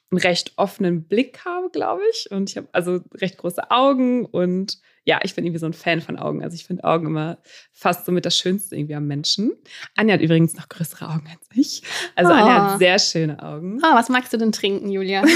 einen 0.09 0.19
recht 0.19 0.53
offenen 0.57 1.03
Blick 1.03 1.45
habe, 1.45 1.69
glaube 1.69 2.01
ich. 2.11 2.31
Und 2.31 2.49
ich 2.49 2.57
habe 2.57 2.67
also 2.71 3.01
recht 3.15 3.37
große 3.37 3.69
Augen 3.69 4.25
und 4.25 4.79
ja, 5.05 5.19
ich 5.24 5.36
bin 5.36 5.43
irgendwie 5.45 5.60
so 5.60 5.65
ein 5.65 5.74
Fan 5.74 6.00
von 6.01 6.17
Augen. 6.17 6.43
Also 6.43 6.55
ich 6.55 6.65
finde 6.65 6.83
Augen 6.86 7.07
immer 7.07 7.38
fast 7.72 8.05
so 8.05 8.12
mit 8.12 8.25
das 8.25 8.38
Schönste 8.38 8.75
irgendwie 8.75 8.95
am 8.95 9.05
Menschen. 9.05 9.51
Anja 9.95 10.13
hat 10.13 10.22
übrigens 10.22 10.55
noch 10.55 10.69
größere 10.69 11.10
Augen 11.10 11.27
als 11.29 11.45
ich. 11.53 11.83
Also 12.15 12.31
Anja 12.31 12.45
Oh. 12.45 12.72
hat 12.72 12.79
sehr 12.79 12.98
schöne 13.00 13.41
Augen. 13.43 13.79
Ah, 13.83 13.95
was 13.95 14.07
magst 14.10 14.31
du 14.33 14.38
denn 14.38 14.51
trinken, 14.51 14.89
Julia? 14.89 15.24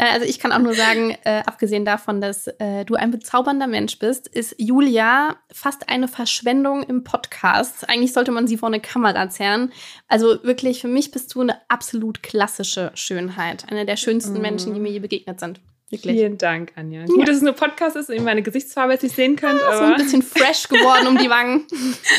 Äh, 0.00 0.04
Also 0.12 0.26
ich 0.26 0.38
kann 0.38 0.52
auch 0.52 0.60
nur 0.60 0.74
sagen, 0.74 1.16
äh, 1.24 1.42
abgesehen 1.44 1.84
davon, 1.84 2.20
dass 2.20 2.46
äh, 2.46 2.84
du 2.84 2.94
ein 2.94 3.10
bezaubernder 3.10 3.66
Mensch 3.66 3.98
bist, 3.98 4.28
ist 4.28 4.54
Julia 4.58 5.36
fast 5.52 5.88
eine 5.88 6.06
Verschwendung 6.06 6.84
im 6.84 7.02
Podcast. 7.02 7.88
Eigentlich 7.88 8.12
sollte 8.12 8.30
man 8.30 8.46
sie 8.46 8.56
vor 8.58 8.68
eine 8.68 8.78
Kamera 8.80 9.28
zerren. 9.28 9.72
Also 10.06 10.40
wirklich, 10.44 10.80
für 10.80 10.86
mich 10.88 11.10
bist 11.10 11.34
du 11.34 11.40
eine 11.40 11.56
absolut 11.68 12.22
klassische 12.22 12.92
Schönheit. 12.94 13.64
Eine 13.72 13.86
der 13.86 13.96
schönsten. 13.96 14.40
Menschen, 14.40 14.72
die 14.72 14.78
mir 14.78 14.90
je 14.92 15.00
begegnet 15.00 15.40
sind. 15.40 15.60
Wirklich. 15.90 16.16
Vielen 16.18 16.36
Dank, 16.36 16.72
Anja. 16.76 17.06
Gut, 17.06 17.26
dass 17.26 17.36
es 17.36 17.42
nur 17.42 17.54
Podcast 17.54 17.96
ist 17.96 18.10
und 18.10 18.16
ihr 18.16 18.22
meine 18.22 18.42
Gesichtsfarbe 18.42 18.92
jetzt 18.92 19.02
nicht 19.02 19.16
sehen 19.16 19.36
könnt, 19.36 19.58
So 19.60 19.66
ein 19.66 19.92
aber. 19.94 19.96
bisschen 19.96 20.22
fresh 20.22 20.68
geworden 20.68 21.06
um 21.06 21.16
die 21.18 21.30
Wangen. 21.30 21.66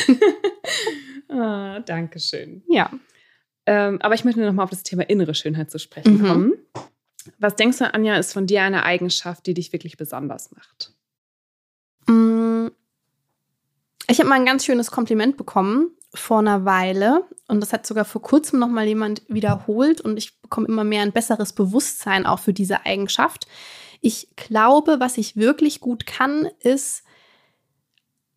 Ah, 1.28 1.78
Dankeschön. 1.80 2.64
Ja. 2.68 2.90
Ähm, 3.66 4.00
aber 4.02 4.14
ich 4.14 4.24
möchte 4.24 4.40
nochmal 4.40 4.64
auf 4.64 4.70
das 4.70 4.82
Thema 4.82 5.08
innere 5.08 5.34
Schönheit 5.34 5.70
zu 5.70 5.78
sprechen 5.78 6.18
Mhm. 6.20 6.26
kommen. 6.26 6.52
Was 7.38 7.54
denkst 7.54 7.78
du, 7.78 7.94
Anja, 7.94 8.16
ist 8.16 8.32
von 8.32 8.46
dir 8.48 8.62
eine 8.62 8.84
Eigenschaft, 8.84 9.46
die 9.46 9.54
dich 9.54 9.72
wirklich 9.72 9.96
besonders 9.96 10.50
macht? 10.50 10.92
Ich 14.10 14.18
habe 14.18 14.28
mal 14.28 14.34
ein 14.34 14.46
ganz 14.46 14.64
schönes 14.64 14.90
Kompliment 14.90 15.36
bekommen 15.36 15.92
vor 16.12 16.40
einer 16.40 16.64
Weile 16.64 17.24
und 17.46 17.60
das 17.60 17.72
hat 17.72 17.86
sogar 17.86 18.04
vor 18.04 18.20
kurzem 18.20 18.58
noch 18.58 18.68
mal 18.68 18.84
jemand 18.84 19.22
wiederholt 19.28 20.00
und 20.00 20.16
ich 20.16 20.40
bekomme 20.40 20.66
immer 20.66 20.82
mehr 20.82 21.02
ein 21.02 21.12
besseres 21.12 21.52
Bewusstsein 21.52 22.26
auch 22.26 22.40
für 22.40 22.52
diese 22.52 22.84
Eigenschaft. 22.84 23.46
Ich 24.00 24.34
glaube, 24.34 24.96
was 24.98 25.16
ich 25.16 25.36
wirklich 25.36 25.78
gut 25.80 26.06
kann, 26.06 26.48
ist 26.58 27.04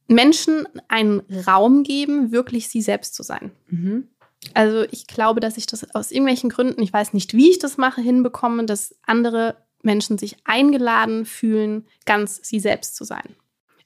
Menschen 0.08 0.68
einen 0.90 1.22
Raum 1.48 1.82
geben, 1.82 2.32
wirklich 2.32 2.70
sie 2.70 2.84
selbst 2.84 3.16
zu 3.16 3.24
sein. 3.24 3.52
Mhm. 3.68 4.10
Also 4.54 4.84
ich 4.92 5.08
glaube, 5.08 5.40
dass 5.40 5.58
ich 5.58 5.66
das 5.66 5.96
aus 5.96 6.12
irgendwelchen 6.12 6.52
Gründen, 6.52 6.84
ich 6.84 6.94
weiß 6.94 7.14
nicht, 7.14 7.34
wie 7.34 7.50
ich 7.50 7.58
das 7.58 7.78
mache, 7.78 8.02
hinbekomme, 8.02 8.66
dass 8.66 8.96
andere 9.08 9.58
Menschen 9.82 10.20
sich 10.20 10.38
eingeladen 10.44 11.26
fühlen, 11.26 11.88
ganz 12.06 12.42
sie 12.44 12.60
selbst 12.60 12.96
zu 12.96 13.06
sein. 13.06 13.36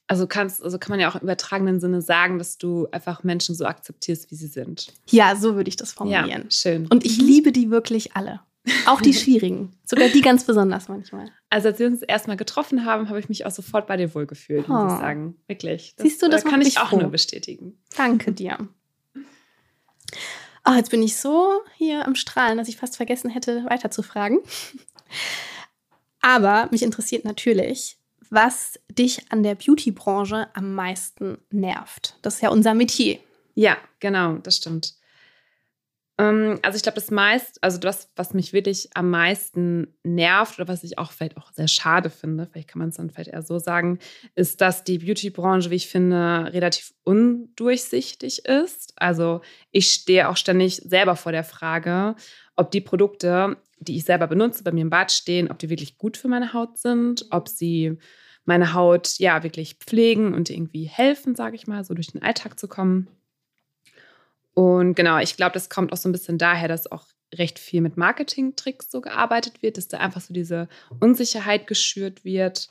Also 0.09 0.25
kannst, 0.25 0.63
also 0.63 0.79
kann 0.79 0.91
man 0.91 0.99
ja 1.01 1.09
auch 1.09 1.15
im 1.15 1.21
übertragenen 1.23 1.79
Sinne 1.81 2.01
sagen, 2.01 2.37
dass 2.37 2.57
du 2.57 2.87
einfach 2.91 3.23
Menschen 3.23 3.55
so 3.55 3.65
akzeptierst, 3.65 4.31
wie 4.31 4.35
sie 4.35 4.47
sind. 4.47 4.93
Ja, 5.09 5.35
so 5.35 5.55
würde 5.55 5.67
ich 5.69 5.75
das 5.75 5.91
formulieren. 5.91 6.43
Ja, 6.45 6.51
schön. 6.51 6.87
Und 6.87 7.05
ich 7.05 7.17
liebe 7.17 7.51
die 7.51 7.69
wirklich 7.69 8.15
alle. 8.15 8.39
Auch 8.85 9.01
die 9.01 9.13
schwierigen. 9.13 9.73
Sogar 9.85 10.07
die 10.09 10.21
ganz 10.21 10.45
besonders 10.45 10.87
manchmal. 10.87 11.29
Also 11.49 11.67
als 11.69 11.79
wir 11.79 11.87
uns 11.87 12.01
erstmal 12.03 12.37
getroffen 12.37 12.85
haben, 12.85 13.09
habe 13.09 13.19
ich 13.19 13.27
mich 13.27 13.45
auch 13.45 13.51
sofort 13.51 13.85
bei 13.87 13.97
dir 13.97 14.13
wohlgefühlt, 14.15 14.67
muss 14.69 14.81
Oh. 14.81 14.93
ich 14.93 14.99
sagen. 14.99 15.35
Wirklich. 15.47 15.93
Siehst 15.97 16.21
du, 16.21 16.29
das 16.29 16.43
äh, 16.45 16.49
kann 16.49 16.59
macht 16.59 16.67
ich 16.69 16.79
auch 16.79 16.89
froh. 16.89 16.99
nur 17.01 17.09
bestätigen. 17.09 17.77
Danke 17.97 18.31
dir. 18.31 18.57
Oh, 20.65 20.73
jetzt 20.73 20.89
bin 20.91 21.03
ich 21.03 21.15
so 21.17 21.61
hier 21.75 22.05
am 22.05 22.15
Strahlen, 22.15 22.57
dass 22.57 22.67
ich 22.69 22.77
fast 22.77 22.97
vergessen 22.97 23.29
hätte, 23.29 23.65
weiterzufragen. 23.69 24.39
Aber 26.21 26.67
mich 26.71 26.83
interessiert 26.83 27.23
natürlich, 27.25 27.96
was 28.29 28.79
dich 28.89 29.31
an 29.31 29.43
der 29.43 29.55
Beauty-Branche 29.55 30.47
am 30.53 30.73
meisten 30.73 31.37
nervt. 31.51 32.17
Das 32.21 32.35
ist 32.35 32.41
ja 32.41 32.49
unser 32.49 32.73
Metier. 32.73 33.19
Ja, 33.55 33.77
genau, 33.99 34.35
das 34.37 34.57
stimmt. 34.57 34.93
Ähm, 36.19 36.59
also 36.63 36.75
ich 36.75 36.83
glaube, 36.83 36.95
das 36.95 37.11
meist, 37.11 37.63
also 37.63 37.77
das, 37.77 38.09
was 38.15 38.33
mich 38.33 38.53
wirklich 38.53 38.89
am 38.95 39.09
meisten 39.09 39.95
nervt 40.03 40.59
oder 40.59 40.67
was 40.67 40.83
ich 40.83 40.97
auch 40.97 41.11
vielleicht 41.11 41.37
auch 41.37 41.51
sehr 41.51 41.67
schade 41.67 42.09
finde, 42.09 42.47
vielleicht 42.47 42.69
kann 42.69 42.79
man 42.79 42.89
es 42.89 42.97
dann 42.97 43.09
vielleicht 43.09 43.31
eher 43.31 43.43
so 43.43 43.59
sagen, 43.59 43.99
ist, 44.35 44.61
dass 44.61 44.83
die 44.83 44.97
Beauty-Branche, 44.97 45.69
wie 45.69 45.75
ich 45.75 45.87
finde, 45.87 46.51
relativ 46.53 46.93
undurchsichtig 47.03 48.45
ist. 48.45 48.93
Also 48.95 49.41
ich 49.71 49.91
stehe 49.91 50.29
auch 50.29 50.37
ständig 50.37 50.77
selber 50.77 51.15
vor 51.15 51.31
der 51.31 51.43
Frage, 51.43 52.15
ob 52.55 52.71
die 52.71 52.81
Produkte, 52.81 53.57
die 53.79 53.97
ich 53.97 54.05
selber 54.05 54.27
benutze, 54.27 54.63
bei 54.63 54.71
mir 54.71 54.81
im 54.81 54.89
Bad 54.89 55.11
stehen, 55.11 55.49
ob 55.51 55.59
die 55.59 55.69
wirklich 55.69 55.97
gut 55.97 56.17
für 56.17 56.27
meine 56.27 56.53
Haut 56.53 56.77
sind, 56.77 57.25
ob 57.31 57.47
sie 57.47 57.97
meine 58.45 58.73
Haut 58.73 59.19
ja 59.19 59.43
wirklich 59.43 59.75
pflegen 59.75 60.33
und 60.33 60.49
irgendwie 60.49 60.85
helfen, 60.85 61.35
sage 61.35 61.55
ich 61.55 61.67
mal, 61.67 61.83
so 61.83 61.93
durch 61.93 62.07
den 62.07 62.23
Alltag 62.23 62.59
zu 62.59 62.67
kommen. 62.67 63.07
Und 64.53 64.95
genau, 64.95 65.19
ich 65.19 65.37
glaube, 65.37 65.53
das 65.53 65.69
kommt 65.69 65.93
auch 65.93 65.97
so 65.97 66.09
ein 66.09 66.13
bisschen 66.13 66.37
daher, 66.37 66.67
dass 66.67 66.91
auch 66.91 67.05
recht 67.35 67.59
viel 67.59 67.81
mit 67.81 67.97
Marketing-Tricks 67.97 68.89
so 68.89 69.01
gearbeitet 69.01 69.61
wird, 69.61 69.77
dass 69.77 69.87
da 69.87 69.97
einfach 69.97 70.21
so 70.21 70.33
diese 70.33 70.67
Unsicherheit 70.99 71.67
geschürt 71.67 72.23
wird. 72.25 72.69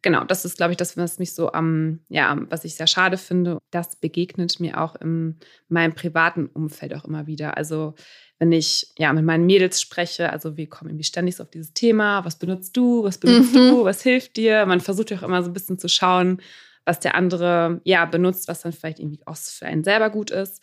Genau, 0.00 0.24
das 0.24 0.44
ist, 0.44 0.56
glaube 0.56 0.72
ich, 0.72 0.76
das, 0.76 0.96
was 0.96 1.18
mich 1.18 1.34
so 1.34 1.52
am, 1.52 2.00
ja, 2.08 2.36
was 2.48 2.64
ich 2.64 2.76
sehr 2.76 2.86
schade 2.86 3.18
finde. 3.18 3.58
Das 3.70 3.96
begegnet 3.96 4.60
mir 4.60 4.80
auch 4.80 4.94
in 4.96 5.36
meinem 5.68 5.94
privaten 5.94 6.46
Umfeld 6.46 6.94
auch 6.94 7.04
immer 7.04 7.26
wieder. 7.26 7.56
Also, 7.56 7.94
wenn 8.38 8.52
ich 8.52 8.92
ja 8.98 9.12
mit 9.12 9.24
meinen 9.24 9.46
Mädels 9.46 9.80
spreche, 9.80 10.30
also 10.30 10.56
wir 10.56 10.68
kommen 10.68 10.90
irgendwie 10.90 11.04
ständig 11.04 11.36
so 11.36 11.42
auf 11.42 11.50
dieses 11.50 11.72
Thema, 11.72 12.24
was 12.24 12.38
benutzt 12.38 12.76
du, 12.76 13.02
was 13.02 13.18
benutzt 13.18 13.52
Mhm. 13.52 13.68
du, 13.68 13.84
was 13.84 14.02
hilft 14.02 14.36
dir? 14.36 14.64
Man 14.66 14.80
versucht 14.80 15.10
ja 15.10 15.18
auch 15.18 15.22
immer 15.24 15.42
so 15.42 15.50
ein 15.50 15.54
bisschen 15.54 15.78
zu 15.78 15.88
schauen, 15.88 16.40
was 16.84 17.00
der 17.00 17.14
andere 17.14 17.80
ja 17.84 18.04
benutzt, 18.04 18.48
was 18.48 18.60
dann 18.62 18.72
vielleicht 18.72 19.00
irgendwie 19.00 19.20
auch 19.26 19.36
für 19.36 19.66
einen 19.66 19.84
selber 19.84 20.10
gut 20.10 20.30
ist. 20.30 20.62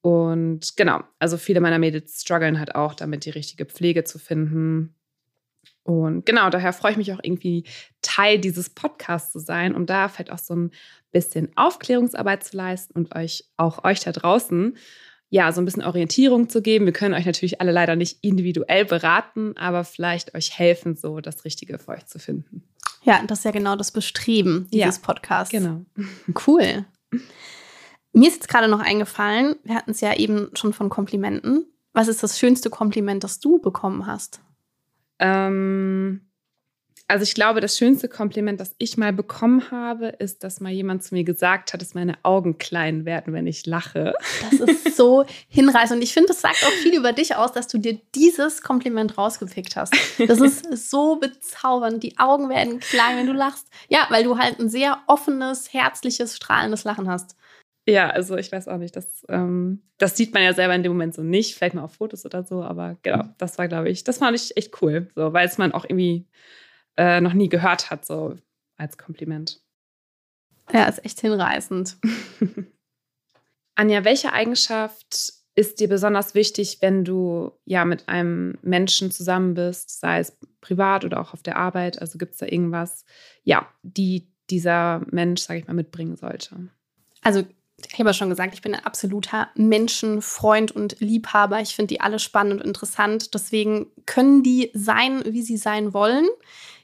Und 0.00 0.76
genau, 0.76 1.02
also 1.18 1.36
viele 1.36 1.60
meiner 1.60 1.78
Mädels 1.78 2.20
strugglen 2.22 2.58
halt 2.58 2.74
auch 2.74 2.94
damit, 2.94 3.24
die 3.24 3.30
richtige 3.30 3.66
Pflege 3.66 4.04
zu 4.04 4.18
finden. 4.18 4.94
Und 5.84 6.26
genau, 6.26 6.50
daher 6.50 6.72
freue 6.72 6.92
ich 6.92 6.96
mich 6.96 7.12
auch 7.12 7.20
irgendwie 7.22 7.64
Teil 8.02 8.38
dieses 8.38 8.70
Podcasts 8.70 9.32
zu 9.32 9.38
sein, 9.40 9.74
um 9.74 9.86
da 9.86 10.08
vielleicht 10.08 10.30
auch 10.32 10.38
so 10.38 10.54
ein 10.54 10.70
bisschen 11.10 11.50
Aufklärungsarbeit 11.56 12.44
zu 12.44 12.56
leisten 12.56 12.94
und 12.94 13.14
euch 13.14 13.44
auch 13.56 13.84
euch 13.84 14.00
da 14.00 14.12
draußen 14.12 14.76
ja 15.32 15.50
so 15.50 15.62
ein 15.62 15.64
bisschen 15.64 15.82
Orientierung 15.82 16.50
zu 16.50 16.60
geben. 16.60 16.84
Wir 16.84 16.92
können 16.92 17.14
euch 17.14 17.24
natürlich 17.24 17.60
alle 17.62 17.72
leider 17.72 17.96
nicht 17.96 18.18
individuell 18.20 18.84
beraten, 18.84 19.56
aber 19.56 19.82
vielleicht 19.82 20.34
euch 20.34 20.58
helfen, 20.58 20.94
so 20.94 21.20
das 21.20 21.46
Richtige 21.46 21.78
für 21.78 21.92
euch 21.92 22.04
zu 22.04 22.18
finden. 22.18 22.64
Ja, 23.02 23.22
das 23.26 23.38
ist 23.38 23.44
ja 23.46 23.50
genau 23.50 23.74
das 23.74 23.92
Bestreben 23.92 24.68
dieses 24.70 24.96
Ja, 24.96 25.02
Podcasts. 25.02 25.50
Genau. 25.50 25.86
Cool. 26.46 26.84
Mir 28.12 28.28
ist 28.28 28.34
jetzt 28.34 28.48
gerade 28.48 28.68
noch 28.68 28.80
eingefallen, 28.80 29.56
wir 29.64 29.74
hatten 29.74 29.92
es 29.92 30.02
ja 30.02 30.14
eben 30.14 30.50
schon 30.52 30.74
von 30.74 30.90
Komplimenten. 30.90 31.64
Was 31.94 32.08
ist 32.08 32.22
das 32.22 32.38
schönste 32.38 32.68
Kompliment, 32.68 33.24
das 33.24 33.40
du 33.40 33.58
bekommen 33.58 34.06
hast? 34.06 34.40
Ähm, 35.18 36.20
also 37.12 37.24
ich 37.24 37.34
glaube, 37.34 37.60
das 37.60 37.76
schönste 37.76 38.08
Kompliment, 38.08 38.58
das 38.58 38.74
ich 38.78 38.96
mal 38.96 39.12
bekommen 39.12 39.70
habe, 39.70 40.06
ist, 40.06 40.42
dass 40.44 40.60
mal 40.60 40.72
jemand 40.72 41.04
zu 41.04 41.14
mir 41.14 41.24
gesagt 41.24 41.74
hat, 41.74 41.82
dass 41.82 41.92
meine 41.92 42.14
Augen 42.22 42.56
klein 42.56 43.04
werden, 43.04 43.34
wenn 43.34 43.46
ich 43.46 43.66
lache. 43.66 44.14
Das 44.40 44.60
ist 44.60 44.96
so 44.96 45.26
hinreißend. 45.48 45.98
Und 45.98 46.02
ich 46.02 46.14
finde, 46.14 46.28
das 46.28 46.40
sagt 46.40 46.64
auch 46.64 46.70
viel 46.70 46.94
über 46.94 47.12
dich 47.12 47.36
aus, 47.36 47.52
dass 47.52 47.68
du 47.68 47.76
dir 47.76 48.00
dieses 48.14 48.62
Kompliment 48.62 49.18
rausgepickt 49.18 49.76
hast. 49.76 49.92
Das 50.26 50.40
ist 50.40 50.90
so 50.90 51.16
bezaubernd. 51.16 52.02
Die 52.02 52.18
Augen 52.18 52.48
werden 52.48 52.80
klein, 52.80 53.18
wenn 53.18 53.26
du 53.26 53.34
lachst. 53.34 53.68
Ja, 53.90 54.06
weil 54.08 54.24
du 54.24 54.38
halt 54.38 54.58
ein 54.58 54.70
sehr 54.70 54.98
offenes, 55.06 55.70
herzliches, 55.70 56.36
strahlendes 56.36 56.84
Lachen 56.84 57.10
hast. 57.10 57.36
Ja, 57.86 58.08
also 58.08 58.38
ich 58.38 58.50
weiß 58.50 58.68
auch 58.68 58.78
nicht, 58.78 58.96
das, 58.96 59.26
ähm, 59.28 59.82
das 59.98 60.16
sieht 60.16 60.32
man 60.32 60.44
ja 60.44 60.54
selber 60.54 60.74
in 60.74 60.82
dem 60.82 60.92
Moment 60.92 61.14
so 61.14 61.22
nicht, 61.22 61.56
vielleicht 61.56 61.74
mal 61.74 61.82
auf 61.82 61.94
Fotos 61.96 62.24
oder 62.24 62.42
so, 62.44 62.62
aber 62.62 62.96
genau, 63.02 63.24
das 63.38 63.58
war, 63.58 63.66
glaube 63.66 63.90
ich, 63.90 64.04
das 64.04 64.18
fand 64.18 64.36
ich 64.36 64.56
echt 64.56 64.80
cool, 64.80 65.08
so, 65.16 65.32
weil 65.32 65.48
es 65.48 65.58
man 65.58 65.72
auch 65.72 65.84
irgendwie 65.84 66.28
äh, 66.96 67.20
noch 67.20 67.32
nie 67.32 67.48
gehört 67.48 67.90
hat, 67.90 68.04
so 68.04 68.36
als 68.76 68.98
Kompliment. 68.98 69.60
Ja, 70.72 70.84
ist 70.84 71.04
echt 71.04 71.20
hinreißend. 71.20 71.96
Anja, 73.74 74.04
welche 74.04 74.32
Eigenschaft 74.32 75.34
ist 75.54 75.80
dir 75.80 75.88
besonders 75.88 76.34
wichtig, 76.34 76.78
wenn 76.80 77.04
du 77.04 77.52
ja 77.64 77.84
mit 77.84 78.08
einem 78.08 78.58
Menschen 78.62 79.10
zusammen 79.10 79.54
bist, 79.54 80.00
sei 80.00 80.18
es 80.20 80.38
privat 80.60 81.04
oder 81.04 81.20
auch 81.20 81.34
auf 81.34 81.42
der 81.42 81.56
Arbeit? 81.56 82.00
Also 82.00 82.18
gibt 82.18 82.32
es 82.32 82.38
da 82.38 82.46
irgendwas, 82.46 83.04
ja, 83.44 83.68
die 83.82 84.32
dieser 84.50 85.02
Mensch, 85.10 85.42
sage 85.42 85.60
ich 85.60 85.66
mal, 85.66 85.74
mitbringen 85.74 86.16
sollte? 86.16 86.68
Also, 87.22 87.44
ich 87.90 87.98
habe 87.98 88.10
ja 88.10 88.14
schon 88.14 88.28
gesagt, 88.28 88.54
ich 88.54 88.62
bin 88.62 88.74
ein 88.74 88.84
absoluter 88.84 89.48
Menschenfreund 89.56 90.70
und 90.70 91.00
Liebhaber. 91.00 91.60
Ich 91.60 91.74
finde 91.74 91.88
die 91.88 92.00
alle 92.00 92.18
spannend 92.18 92.60
und 92.60 92.66
interessant. 92.66 93.34
Deswegen 93.34 93.86
können 94.06 94.42
die 94.42 94.70
sein, 94.72 95.22
wie 95.26 95.42
sie 95.42 95.56
sein 95.56 95.92
wollen. 95.92 96.26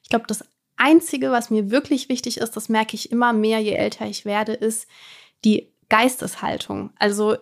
Ich 0.02 0.09
glaube, 0.09 0.26
das 0.26 0.45
Einzige, 0.76 1.31
was 1.31 1.50
mir 1.50 1.71
wirklich 1.71 2.09
wichtig 2.09 2.38
ist, 2.38 2.57
das 2.57 2.69
merke 2.69 2.95
ich 2.95 3.11
immer 3.11 3.33
mehr, 3.33 3.59
je 3.59 3.73
älter 3.73 4.07
ich 4.07 4.25
werde, 4.25 4.52
ist 4.52 4.87
die 5.45 5.73
Geisteshaltung. 5.88 6.90
Also, 6.99 7.37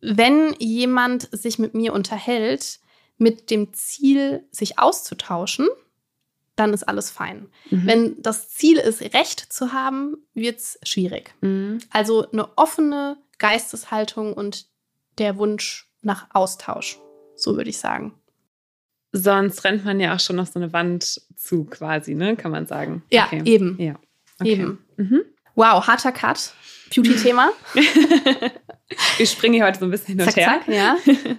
wenn 0.00 0.54
jemand 0.58 1.28
sich 1.32 1.58
mit 1.58 1.74
mir 1.74 1.92
unterhält, 1.92 2.80
mit 3.18 3.50
dem 3.50 3.72
Ziel, 3.72 4.46
sich 4.50 4.78
auszutauschen, 4.78 5.68
dann 6.56 6.74
ist 6.74 6.82
alles 6.84 7.10
fein. 7.10 7.48
Mhm. 7.70 7.86
Wenn 7.86 8.22
das 8.22 8.50
Ziel 8.50 8.76
ist, 8.76 9.00
Recht 9.14 9.40
zu 9.52 9.72
haben, 9.72 10.16
wird 10.34 10.58
es 10.58 10.78
schwierig. 10.82 11.34
Mhm. 11.40 11.78
Also 11.90 12.30
eine 12.30 12.56
offene 12.56 13.16
Geisteshaltung 13.38 14.34
und 14.34 14.66
der 15.18 15.36
Wunsch 15.36 15.90
nach 16.02 16.28
Austausch, 16.32 16.98
so 17.36 17.56
würde 17.56 17.70
ich 17.70 17.78
sagen. 17.78 18.14
Sonst 19.12 19.62
rennt 19.64 19.84
man 19.84 20.00
ja 20.00 20.14
auch 20.14 20.20
schon 20.20 20.36
noch 20.36 20.46
so 20.46 20.58
eine 20.58 20.72
Wand 20.72 21.20
zu, 21.36 21.64
quasi, 21.64 22.14
ne? 22.14 22.34
Kann 22.36 22.50
man 22.50 22.66
sagen. 22.66 23.02
Ja, 23.10 23.26
Okay. 23.26 23.42
eben. 23.44 23.76
Ja. 23.80 23.94
Okay. 24.40 24.52
Eben. 24.52 24.78
Mhm. 24.96 25.22
Wow, 25.54 25.86
harter 25.86 26.12
Cut. 26.12 26.54
Beauty-Thema. 26.94 27.50
Ich 29.18 29.30
springe 29.30 29.56
hier 29.56 29.64
heute 29.64 29.78
so 29.78 29.86
ein 29.86 29.90
bisschen 29.90 30.18
hin 30.18 30.20
und 30.20 30.26
zack, 30.26 30.36
her. 30.36 30.60
zack, 30.66 30.68
ja. 30.68 30.96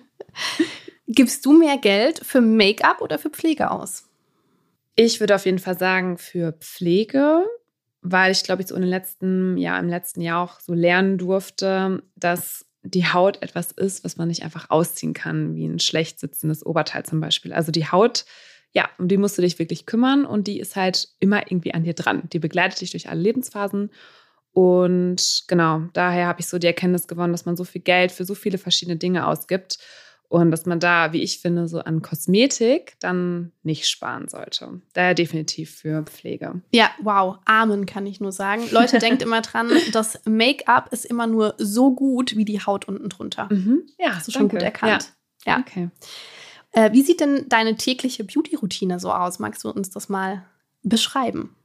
Gibst 1.07 1.45
du 1.45 1.53
mehr 1.53 1.77
Geld 1.77 2.19
für 2.23 2.41
Make-up 2.41 3.01
oder 3.01 3.19
für 3.19 3.29
Pflege 3.29 3.69
aus? 3.69 4.09
Ich 4.95 5.19
würde 5.19 5.35
auf 5.35 5.45
jeden 5.45 5.59
Fall 5.59 5.77
sagen, 5.77 6.17
für 6.17 6.53
Pflege, 6.53 7.45
weil 8.01 8.31
ich 8.31 8.43
glaube, 8.43 8.61
ich 8.63 8.67
so 8.69 8.75
in 8.75 8.81
den 8.81 8.89
letzten, 8.89 9.57
ja, 9.57 9.77
im 9.77 9.87
letzten 9.87 10.21
Jahr 10.21 10.41
auch 10.43 10.59
so 10.59 10.73
lernen 10.73 11.17
durfte, 11.19 12.01
dass 12.15 12.65
die 12.83 13.07
Haut 13.07 13.41
etwas 13.41 13.71
ist, 13.71 14.03
was 14.03 14.17
man 14.17 14.27
nicht 14.27 14.43
einfach 14.43 14.69
ausziehen 14.69 15.13
kann, 15.13 15.55
wie 15.55 15.65
ein 15.65 15.79
schlecht 15.79 16.19
sitzendes 16.19 16.65
Oberteil 16.65 17.03
zum 17.03 17.21
Beispiel. 17.21 17.53
Also 17.53 17.71
die 17.71 17.87
Haut, 17.87 18.25
ja, 18.73 18.89
um 18.97 19.07
die 19.07 19.17
musst 19.17 19.37
du 19.37 19.41
dich 19.41 19.57
wirklich 19.57 19.85
kümmern 19.85 20.25
und 20.25 20.47
die 20.47 20.59
ist 20.59 20.75
halt 20.75 21.07
immer 21.19 21.49
irgendwie 21.49 21.73
an 21.73 21.83
dir 21.83 21.93
dran. 21.93 22.23
Die 22.33 22.39
begleitet 22.39 22.81
dich 22.81 22.91
durch 22.91 23.09
alle 23.09 23.21
Lebensphasen. 23.21 23.89
Und 24.51 25.45
genau, 25.47 25.83
daher 25.93 26.27
habe 26.27 26.41
ich 26.41 26.47
so 26.47 26.59
die 26.59 26.67
Erkenntnis 26.67 27.07
gewonnen, 27.07 27.33
dass 27.33 27.45
man 27.45 27.57
so 27.57 27.63
viel 27.63 27.81
Geld 27.81 28.11
für 28.11 28.25
so 28.25 28.35
viele 28.35 28.57
verschiedene 28.57 28.97
Dinge 28.97 29.27
ausgibt 29.27 29.79
und 30.33 30.49
dass 30.49 30.65
man 30.65 30.79
da, 30.79 31.13
wie 31.13 31.21
ich 31.21 31.37
finde, 31.37 31.67
so 31.67 31.79
an 31.79 32.01
Kosmetik 32.01 32.95
dann 32.99 33.51
nicht 33.61 33.87
sparen 33.87 34.27
sollte. 34.27 34.81
Daher 34.93 35.13
definitiv 35.13 35.75
für 35.75 36.01
Pflege. 36.01 36.59
Ja, 36.73 36.89
wow. 37.03 37.37
Amen 37.45 37.85
kann 37.85 38.07
ich 38.07 38.19
nur 38.19 38.31
sagen. 38.31 38.63
Leute, 38.71 38.97
denkt 38.97 39.21
immer 39.21 39.41
dran, 39.41 39.69
das 39.91 40.19
Make-up 40.25 40.91
ist 40.91 41.05
immer 41.05 41.27
nur 41.27 41.53
so 41.59 41.93
gut 41.93 42.35
wie 42.35 42.45
die 42.45 42.59
Haut 42.59 42.87
unten 42.87 43.09
drunter. 43.09 43.47
Mhm. 43.51 43.83
Ja, 43.99 44.15
Hast 44.15 44.27
du 44.27 44.31
schon 44.31 44.49
gut 44.49 44.63
erkannt. 44.63 45.11
Ja. 45.45 45.57
Ja. 45.57 45.59
Okay. 45.59 45.89
Äh, 46.71 46.91
wie 46.93 47.03
sieht 47.03 47.19
denn 47.19 47.45
deine 47.47 47.75
tägliche 47.75 48.23
Beauty-Routine 48.23 48.99
so 48.99 49.11
aus? 49.11 49.37
Magst 49.37 49.63
du 49.63 49.69
uns 49.69 49.91
das 49.91 50.09
mal 50.09 50.43
beschreiben? 50.81 51.55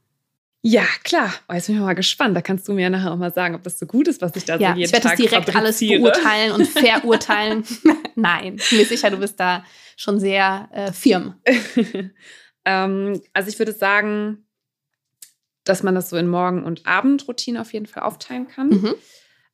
Ja, 0.62 0.84
klar. 1.04 1.32
Oh, 1.48 1.54
jetzt 1.54 1.66
bin 1.66 1.76
ich 1.76 1.82
mal 1.82 1.94
gespannt. 1.94 2.36
Da 2.36 2.42
kannst 2.42 2.66
du 2.66 2.72
mir 2.72 2.90
nachher 2.90 3.12
auch 3.12 3.16
mal 3.16 3.32
sagen, 3.32 3.54
ob 3.54 3.62
das 3.62 3.78
so 3.78 3.86
gut 3.86 4.08
ist, 4.08 4.20
was 4.20 4.34
ich 4.34 4.44
da 4.44 4.56
ja, 4.56 4.72
so 4.72 4.78
jeden 4.78 4.86
ich 4.86 4.92
werde 4.92 5.08
das 5.08 5.12
Tag 5.12 5.16
direkt 5.18 5.56
alles 5.56 5.78
beurteilen 5.78 6.52
und 6.52 6.66
verurteilen. 6.68 7.64
Nein, 8.16 8.56
ich 8.56 8.68
bin 8.68 8.78
mir 8.78 8.84
sicher, 8.84 9.10
du 9.10 9.18
bist 9.18 9.38
da 9.38 9.64
schon 9.96 10.18
sehr 10.18 10.68
äh, 10.72 10.92
firm. 10.92 11.34
ähm, 12.64 13.22
also 13.32 13.48
ich 13.48 13.58
würde 13.58 13.72
sagen, 13.72 14.44
dass 15.64 15.82
man 15.82 15.94
das 15.94 16.10
so 16.10 16.16
in 16.16 16.26
Morgen- 16.26 16.64
und 16.64 16.86
Abendroutine 16.86 17.60
auf 17.60 17.72
jeden 17.72 17.86
Fall 17.86 18.02
aufteilen 18.02 18.48
kann. 18.48 18.70
Mhm. 18.70 18.94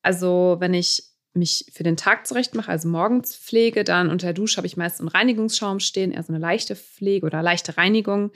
Also 0.02 0.56
wenn 0.61 0.73
ich 0.73 1.02
mich 1.34 1.66
für 1.73 1.82
den 1.82 1.96
Tag 1.96 2.26
zurechtmache, 2.26 2.70
also 2.70 2.88
morgens 2.88 3.37
pflege, 3.37 3.84
dann 3.84 4.08
unter 4.08 4.28
der 4.28 4.34
Dusche 4.34 4.56
habe 4.56 4.66
ich 4.66 4.76
meist 4.76 5.00
einen 5.00 5.08
Reinigungsschaum 5.08 5.80
stehen, 5.80 6.12
eher 6.12 6.23
so 6.23 6.32
eine 6.32 6.40
leichte 6.40 6.76
Pflege 6.76 7.26
oder 7.26 7.42
leichte 7.42 7.76
Reinigung. 7.76 8.30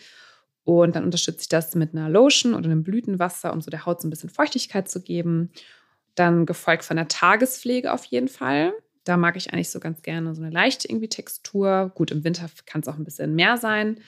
Und 0.68 0.96
dann 0.96 1.04
unterstütze 1.04 1.40
ich 1.40 1.48
das 1.48 1.75
mit 1.76 1.94
einer 1.94 2.10
Lotion 2.10 2.52
oder 2.52 2.66
einem 2.66 2.82
Blütenwasser, 2.82 3.54
um 3.54 3.62
so 3.62 3.70
der 3.70 3.87
Haut 3.87 4.02
so 4.02 4.06
ein 4.06 4.10
bisschen 4.10 4.28
Feuchtigkeit 4.28 4.87
zu 4.87 5.00
geben. 5.00 5.50
Dann 6.14 6.44
gefolgt 6.44 6.84
von 6.84 6.98
der 6.98 7.08
Tagespflege 7.08 7.90
auf 7.90 8.04
jeden 8.04 8.28
Fall. 8.28 8.75
Da 9.04 9.16
mag 9.16 9.38
ich 9.38 9.50
eigentlich 9.50 9.70
so 9.70 9.80
ganz 9.80 10.02
gerne 10.02 10.34
so 10.34 10.42
eine 10.42 10.50
leichte 10.50 10.87
irgendwie 10.87 11.08
Textur. 11.08 11.90
Gut, 11.94 12.10
im 12.10 12.22
Winter 12.22 12.50
kann 12.66 12.82
es 12.82 12.88
auch 12.88 12.98
ein 12.98 13.04
bisschen 13.04 13.34
mehr 13.34 13.56
sein. 13.56 14.00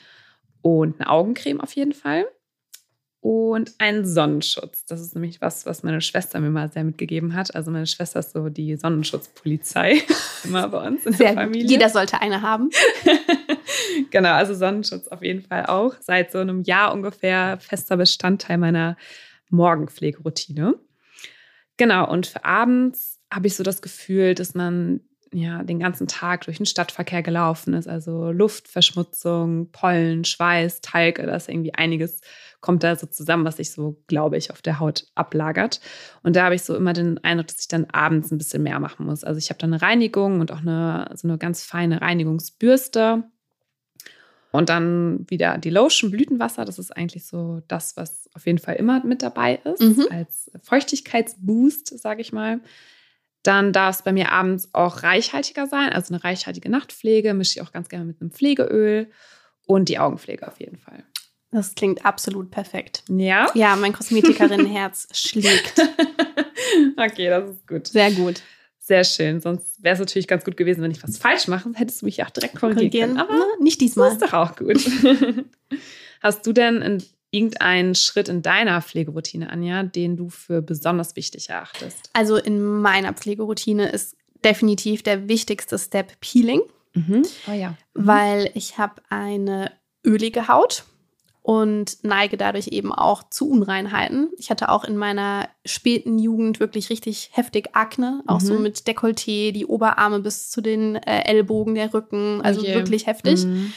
Und 0.61 1.01
eine 1.01 1.09
Augencreme 1.09 1.61
auf 1.61 1.73
jeden 1.73 1.93
Fall. 1.93 2.27
Und 3.21 3.75
einen 3.77 4.03
Sonnenschutz. 4.03 4.83
Das 4.85 4.99
ist 4.99 5.13
nämlich 5.13 5.41
was, 5.41 5.67
was 5.67 5.83
meine 5.83 6.01
Schwester 6.01 6.39
mir 6.39 6.49
mal 6.49 6.71
sehr 6.71 6.83
mitgegeben 6.83 7.35
hat. 7.35 7.53
Also 7.53 7.69
meine 7.69 7.85
Schwester 7.85 8.19
ist 8.19 8.31
so 8.31 8.49
die 8.49 8.75
Sonnenschutzpolizei 8.75 10.01
immer 10.43 10.67
bei 10.69 10.87
uns 10.87 11.05
in 11.05 11.13
Sehr 11.13 11.35
der 11.35 11.35
gut. 11.35 11.43
Familie. 11.43 11.69
Jeder 11.69 11.89
sollte 11.89 12.19
eine 12.19 12.41
haben. 12.41 12.71
genau, 14.09 14.33
also 14.33 14.55
Sonnenschutz 14.55 15.07
auf 15.07 15.21
jeden 15.21 15.43
Fall 15.43 15.67
auch. 15.67 15.93
Seit 15.99 16.31
so 16.31 16.39
einem 16.39 16.63
Jahr 16.63 16.91
ungefähr 16.93 17.59
fester 17.59 17.95
Bestandteil 17.95 18.57
meiner 18.57 18.97
Morgenpflegeroutine. 19.51 20.79
Genau, 21.77 22.09
und 22.09 22.25
für 22.25 22.43
abends 22.43 23.19
habe 23.31 23.45
ich 23.45 23.55
so 23.55 23.63
das 23.63 23.83
Gefühl, 23.83 24.33
dass 24.33 24.55
man 24.55 25.01
ja 25.33 25.63
den 25.63 25.79
ganzen 25.79 26.07
Tag 26.07 26.45
durch 26.45 26.57
den 26.57 26.65
Stadtverkehr 26.65 27.23
gelaufen 27.23 27.73
ist. 27.73 27.87
Also 27.87 28.31
Luftverschmutzung, 28.31 29.71
Pollen, 29.71 30.25
Schweiß, 30.25 30.81
Talg, 30.81 31.15
da 31.17 31.35
ist 31.35 31.49
irgendwie 31.49 31.73
einiges, 31.73 32.19
kommt 32.59 32.83
da 32.83 32.95
so 32.95 33.07
zusammen, 33.07 33.45
was 33.45 33.57
sich 33.57 33.71
so, 33.71 34.01
glaube 34.07 34.37
ich, 34.37 34.51
auf 34.51 34.61
der 34.61 34.79
Haut 34.79 35.05
ablagert. 35.15 35.79
Und 36.23 36.35
da 36.35 36.43
habe 36.45 36.55
ich 36.55 36.63
so 36.63 36.75
immer 36.75 36.93
den 36.93 37.17
Eindruck, 37.23 37.47
dass 37.47 37.61
ich 37.61 37.67
dann 37.67 37.85
abends 37.91 38.31
ein 38.31 38.37
bisschen 38.37 38.63
mehr 38.63 38.79
machen 38.79 39.05
muss. 39.05 39.23
Also 39.23 39.37
ich 39.37 39.49
habe 39.49 39.59
dann 39.59 39.73
eine 39.73 39.81
Reinigung 39.81 40.41
und 40.41 40.51
auch 40.51 40.59
eine, 40.61 41.09
so 41.15 41.27
eine 41.27 41.37
ganz 41.37 41.63
feine 41.63 42.01
Reinigungsbürste. 42.01 43.23
Und 44.53 44.67
dann 44.67 45.25
wieder 45.29 45.57
die 45.57 45.69
Lotion, 45.69 46.11
Blütenwasser. 46.11 46.65
Das 46.65 46.77
ist 46.77 46.91
eigentlich 46.91 47.25
so 47.25 47.61
das, 47.69 47.95
was 47.95 48.29
auf 48.33 48.45
jeden 48.45 48.59
Fall 48.59 48.75
immer 48.75 49.01
mit 49.05 49.23
dabei 49.23 49.61
ist, 49.63 49.81
Mhm. 49.81 50.07
als 50.11 50.51
Feuchtigkeitsboost, 50.63 51.97
sage 51.99 52.19
ich 52.19 52.33
mal. 52.33 52.59
Dann 53.43 53.73
darf 53.73 53.95
es 53.97 54.01
bei 54.03 54.11
mir 54.11 54.31
abends 54.31 54.69
auch 54.73 55.03
reichhaltiger 55.03 55.67
sein, 55.67 55.91
also 55.91 56.13
eine 56.13 56.23
reichhaltige 56.23 56.69
Nachtpflege, 56.69 57.33
mische 57.33 57.59
ich 57.59 57.61
auch 57.65 57.71
ganz 57.71 57.89
gerne 57.89 58.05
mit 58.05 58.21
einem 58.21 58.31
Pflegeöl 58.31 59.09
und 59.65 59.89
die 59.89 59.97
Augenpflege 59.99 60.47
auf 60.47 60.59
jeden 60.59 60.77
Fall. 60.77 61.03
Das 61.51 61.75
klingt 61.75 62.05
absolut 62.05 62.49
perfekt. 62.51 63.03
Ja? 63.09 63.49
Ja, 63.55 63.75
mein 63.75 63.93
Kosmetikerinnenherz 63.93 65.07
schlägt. 65.13 65.81
Okay, 66.97 67.29
das 67.29 67.49
ist 67.49 67.67
gut. 67.67 67.87
Sehr 67.87 68.11
gut. 68.11 68.41
Sehr 68.79 69.03
schön. 69.03 69.41
Sonst 69.41 69.81
wäre 69.83 69.93
es 69.93 69.99
natürlich 69.99 70.27
ganz 70.27 70.43
gut 70.45 70.55
gewesen, 70.57 70.81
wenn 70.81 70.91
ich 70.91 71.03
was 71.03 71.17
falsch 71.17 71.47
mache. 71.47 71.69
Hättest 71.73 72.01
du 72.01 72.05
mich 72.05 72.23
auch 72.23 72.29
direkt 72.29 72.55
korrigieren 72.55 72.89
Korrigieren. 72.89 73.09
können. 73.17 73.19
Aber 73.19 73.33
Na, 73.57 73.63
nicht 73.63 73.81
das 73.81 73.85
diesmal. 73.87 74.11
ist 74.11 74.21
doch 74.21 74.33
auch 74.33 74.55
gut. 74.55 74.77
Hast 76.21 76.45
du 76.45 76.53
denn 76.53 76.81
in 76.81 77.03
irgendeinen 77.31 77.95
Schritt 77.95 78.27
in 78.29 78.41
deiner 78.41 78.81
Pflegeroutine, 78.81 79.49
Anja, 79.49 79.83
den 79.83 80.17
du 80.17 80.29
für 80.29 80.61
besonders 80.61 81.15
wichtig 81.15 81.49
erachtest? 81.49 82.09
Also 82.13 82.35
in 82.37 82.61
meiner 82.61 83.13
Pflegeroutine 83.13 83.89
ist 83.89 84.15
definitiv 84.43 85.01
der 85.03 85.27
wichtigste 85.27 85.77
Step 85.79 86.19
Peeling, 86.19 86.61
Oh 87.47 87.51
ja. 87.53 87.75
weil 87.93 88.51
ich 88.53 88.77
habe 88.77 89.01
eine 89.09 89.71
ölige 90.05 90.47
Haut 90.49 90.83
und 91.43 91.97
neige 92.03 92.37
dadurch 92.37 92.67
eben 92.67 92.91
auch 92.93 93.23
zu 93.29 93.49
Unreinheiten. 93.49 94.29
Ich 94.37 94.49
hatte 94.51 94.69
auch 94.69 94.83
in 94.83 94.97
meiner 94.97 95.47
späten 95.65 96.19
Jugend 96.19 96.59
wirklich 96.59 96.89
richtig 96.89 97.29
heftig 97.33 97.69
Akne, 97.73 98.21
auch 98.27 98.41
so 98.41 98.55
Mhm. 98.55 98.61
mit 98.63 98.77
Dekolleté, 98.87 99.51
die 99.51 99.65
Oberarme 99.65 100.19
bis 100.19 100.49
zu 100.51 100.61
den 100.61 100.95
äh, 100.97 101.21
Ellbogen, 101.23 101.75
der 101.75 101.93
Rücken, 101.93 102.41
also 102.41 102.61
je. 102.61 102.73
wirklich 102.75 103.07
heftig. 103.07 103.45
Mhm. 103.45 103.73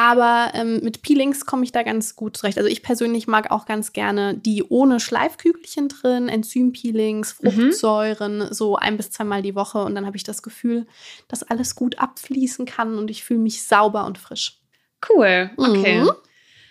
Aber 0.00 0.52
ähm, 0.54 0.78
mit 0.84 1.02
Peelings 1.02 1.44
komme 1.44 1.64
ich 1.64 1.72
da 1.72 1.82
ganz 1.82 2.14
gut 2.14 2.36
zurecht. 2.36 2.56
Also 2.56 2.70
ich 2.70 2.84
persönlich 2.84 3.26
mag 3.26 3.50
auch 3.50 3.66
ganz 3.66 3.92
gerne 3.92 4.34
die 4.34 4.62
ohne 4.62 5.00
Schleifkügelchen 5.00 5.88
drin, 5.88 6.28
Enzympeelings, 6.28 7.34
Mhm. 7.42 7.50
Fruchtsäuren, 7.50 8.54
so 8.54 8.76
ein 8.76 8.96
bis 8.96 9.10
zweimal 9.10 9.42
die 9.42 9.56
Woche. 9.56 9.78
Und 9.82 9.96
dann 9.96 10.06
habe 10.06 10.16
ich 10.16 10.22
das 10.22 10.44
Gefühl, 10.44 10.86
dass 11.26 11.42
alles 11.42 11.74
gut 11.74 11.98
abfließen 11.98 12.64
kann 12.64 12.96
und 12.96 13.10
ich 13.10 13.24
fühle 13.24 13.40
mich 13.40 13.64
sauber 13.64 14.06
und 14.06 14.18
frisch. 14.18 14.60
Cool. 15.08 15.50
Okay. 15.56 16.02
Mhm. 16.02 16.10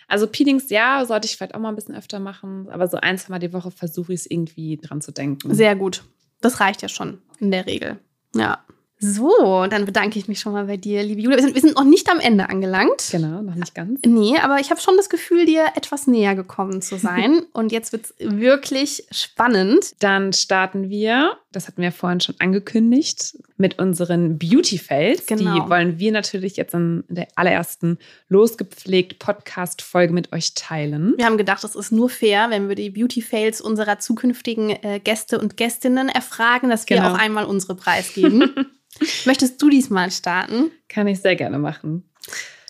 Also 0.07 0.27
Peelings, 0.27 0.69
ja, 0.69 1.03
sollte 1.05 1.25
ich 1.27 1.35
vielleicht 1.35 1.53
auch 1.53 1.59
mal 1.59 1.67
ein 1.67 1.75
bisschen 1.75 1.95
öfter 1.95 2.19
machen. 2.19 2.69
Aber 2.69 2.87
so 2.87 2.95
ein, 2.95 3.17
zwei 3.17 3.31
Mal 3.31 3.39
die 3.39 3.51
Woche 3.51 3.71
versuche 3.71 4.13
ich 4.13 4.21
es 4.21 4.31
irgendwie 4.31 4.77
dran 4.77 5.01
zu 5.01 5.11
denken. 5.11 5.53
Sehr 5.53 5.75
gut. 5.75 6.05
Das 6.39 6.61
reicht 6.61 6.81
ja 6.81 6.87
schon 6.87 7.21
in 7.41 7.51
der 7.51 7.65
Regel. 7.65 7.99
Ja. 8.33 8.63
So, 8.99 9.67
dann 9.69 9.85
bedanke 9.85 10.17
ich 10.17 10.27
mich 10.27 10.39
schon 10.39 10.53
mal 10.53 10.65
bei 10.65 10.77
dir, 10.77 11.03
liebe 11.03 11.21
Julia. 11.21 11.37
Wir 11.37 11.43
sind, 11.43 11.53
wir 11.53 11.61
sind 11.61 11.75
noch 11.75 11.83
nicht 11.83 12.09
am 12.09 12.19
Ende 12.19 12.49
angelangt. 12.49 13.09
Genau, 13.11 13.43
noch 13.43 13.53
nicht 13.53 13.75
ganz. 13.75 13.99
Nee, 14.05 14.37
aber 14.41 14.59
ich 14.59 14.71
habe 14.71 14.81
schon 14.81 14.97
das 14.97 15.09
Gefühl, 15.09 15.45
dir 15.45 15.65
etwas 15.75 16.07
näher 16.07 16.33
gekommen 16.33 16.81
zu 16.81 16.97
sein. 16.97 17.43
Und 17.53 17.71
jetzt 17.71 17.91
wird 17.91 18.05
es 18.05 18.13
wirklich 18.19 19.05
spannend. 19.11 19.93
Dann 19.99 20.33
starten 20.33 20.89
wir, 20.89 21.37
das 21.51 21.67
hatten 21.67 21.81
wir 21.83 21.91
vorhin 21.91 22.21
schon 22.21 22.35
angekündigt, 22.39 23.37
mit 23.57 23.77
unseren 23.77 24.39
Beauty 24.39 24.79
Fails. 24.79 25.27
Genau. 25.27 25.53
Die 25.63 25.69
wollen 25.69 25.99
wir 25.99 26.11
natürlich 26.11 26.57
jetzt 26.57 26.73
in 26.73 27.03
der 27.07 27.27
allerersten 27.35 27.99
losgepflegt 28.29 29.19
Podcast-Folge 29.19 30.11
mit 30.13 30.33
euch 30.33 30.53
teilen. 30.55 31.13
Wir 31.17 31.25
haben 31.25 31.37
gedacht, 31.37 31.63
es 31.63 31.75
ist 31.75 31.91
nur 31.91 32.09
fair, 32.09 32.47
wenn 32.49 32.67
wir 32.67 32.75
die 32.75 32.89
Beauty-Fails 32.89 33.61
unserer 33.61 33.99
zukünftigen 33.99 34.71
äh, 34.71 34.99
Gäste 35.03 35.39
und 35.39 35.55
Gästinnen 35.57 36.09
erfragen, 36.09 36.69
dass 36.69 36.87
wir 36.89 36.97
Genau. 36.97 37.11
auch 37.13 37.17
einmal 37.19 37.45
unsere 37.45 37.75
preisgeben. 37.75 38.53
Möchtest 39.25 39.61
du 39.61 39.69
diesmal 39.69 40.11
starten? 40.11 40.71
Kann 40.89 41.07
ich 41.07 41.19
sehr 41.19 41.35
gerne 41.35 41.59
machen. 41.59 42.09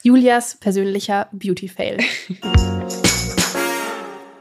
Julias 0.03 0.57
persönlicher 0.59 1.29
Beauty-Fail. 1.31 1.97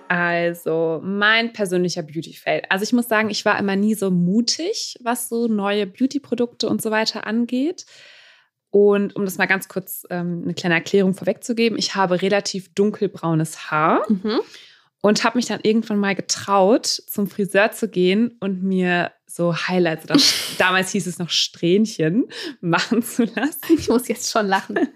Also, 0.08 1.00
mein 1.02 1.52
persönlicher 1.52 2.02
Beauty-Fail. 2.02 2.62
Also, 2.68 2.84
ich 2.84 2.92
muss 2.92 3.08
sagen, 3.08 3.28
ich 3.28 3.44
war 3.44 3.58
immer 3.58 3.74
nie 3.74 3.94
so 3.94 4.10
mutig, 4.10 4.96
was 5.02 5.28
so 5.28 5.48
neue 5.48 5.86
Beauty-Produkte 5.86 6.68
und 6.68 6.80
so 6.80 6.92
weiter 6.92 7.26
angeht. 7.26 7.86
Und 8.70 9.16
um 9.16 9.24
das 9.24 9.38
mal 9.38 9.46
ganz 9.46 9.68
kurz 9.68 10.04
ähm, 10.10 10.42
eine 10.44 10.54
kleine 10.54 10.74
Erklärung 10.76 11.14
vorwegzugeben, 11.14 11.78
ich 11.78 11.94
habe 11.94 12.22
relativ 12.22 12.72
dunkelbraunes 12.74 13.70
Haar 13.70 14.02
Mhm. 14.08 14.40
Und 15.02 15.24
habe 15.24 15.38
mich 15.38 15.46
dann 15.46 15.60
irgendwann 15.62 15.98
mal 15.98 16.14
getraut, 16.14 16.86
zum 16.86 17.28
Friseur 17.28 17.72
zu 17.72 17.88
gehen 17.88 18.36
und 18.40 18.62
mir 18.62 19.12
so 19.26 19.54
Highlights 19.54 20.04
oder 20.04 20.16
damals 20.58 20.90
hieß 20.92 21.06
es 21.06 21.18
noch 21.18 21.30
Strähnchen 21.30 22.26
machen 22.60 23.02
zu 23.02 23.24
lassen. 23.24 23.78
Ich 23.78 23.88
muss 23.88 24.08
jetzt 24.08 24.30
schon 24.30 24.46
lachen. 24.46 24.78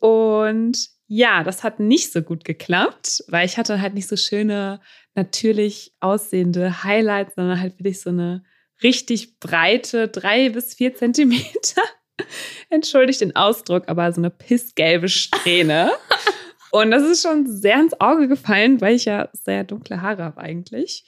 Und 0.00 0.78
ja, 1.08 1.42
das 1.42 1.64
hat 1.64 1.80
nicht 1.80 2.12
so 2.12 2.22
gut 2.22 2.44
geklappt, 2.44 3.24
weil 3.28 3.46
ich 3.46 3.56
hatte 3.56 3.80
halt 3.80 3.94
nicht 3.94 4.06
so 4.06 4.16
schöne, 4.16 4.80
natürlich 5.14 5.92
aussehende 5.98 6.84
Highlights, 6.84 7.34
sondern 7.34 7.60
halt 7.60 7.78
wirklich 7.78 8.00
so 8.00 8.10
eine 8.10 8.44
richtig 8.82 9.40
breite, 9.40 10.06
drei 10.06 10.50
bis 10.50 10.74
vier 10.74 10.94
Zentimeter. 10.94 11.82
entschuldigt 12.70 13.20
den 13.20 13.34
Ausdruck, 13.34 13.88
aber 13.88 14.12
so 14.12 14.20
eine 14.20 14.30
pissgelbe 14.30 15.08
Strähne. 15.08 15.90
Und 16.70 16.90
das 16.90 17.02
ist 17.02 17.22
schon 17.22 17.46
sehr 17.46 17.80
ins 17.80 18.00
Auge 18.00 18.28
gefallen, 18.28 18.80
weil 18.80 18.94
ich 18.94 19.06
ja 19.06 19.28
sehr 19.32 19.64
dunkle 19.64 20.02
Haare 20.02 20.24
habe 20.24 20.40
eigentlich. 20.40 21.04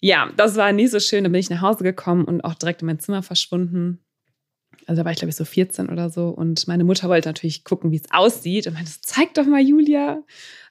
Ja, 0.00 0.30
das 0.36 0.56
war 0.56 0.72
nie 0.72 0.86
so 0.86 1.00
schön. 1.00 1.24
Dann 1.24 1.32
bin 1.32 1.40
ich 1.40 1.50
nach 1.50 1.62
Hause 1.62 1.82
gekommen 1.82 2.24
und 2.24 2.42
auch 2.42 2.54
direkt 2.54 2.82
in 2.82 2.86
mein 2.86 3.00
Zimmer 3.00 3.22
verschwunden. 3.22 4.04
Also 4.86 5.00
da 5.00 5.04
war 5.06 5.12
ich, 5.12 5.18
glaube 5.18 5.30
ich, 5.30 5.36
so 5.36 5.44
14 5.44 5.88
oder 5.88 6.10
so. 6.10 6.28
Und 6.28 6.68
meine 6.68 6.84
Mutter 6.84 7.08
wollte 7.08 7.28
natürlich 7.28 7.64
gucken, 7.64 7.90
wie 7.90 7.96
es 7.96 8.12
aussieht. 8.12 8.66
Und 8.66 8.74
meinte, 8.74 8.92
zeig 9.00 9.34
doch 9.34 9.46
mal, 9.46 9.62
Julia. 9.62 10.22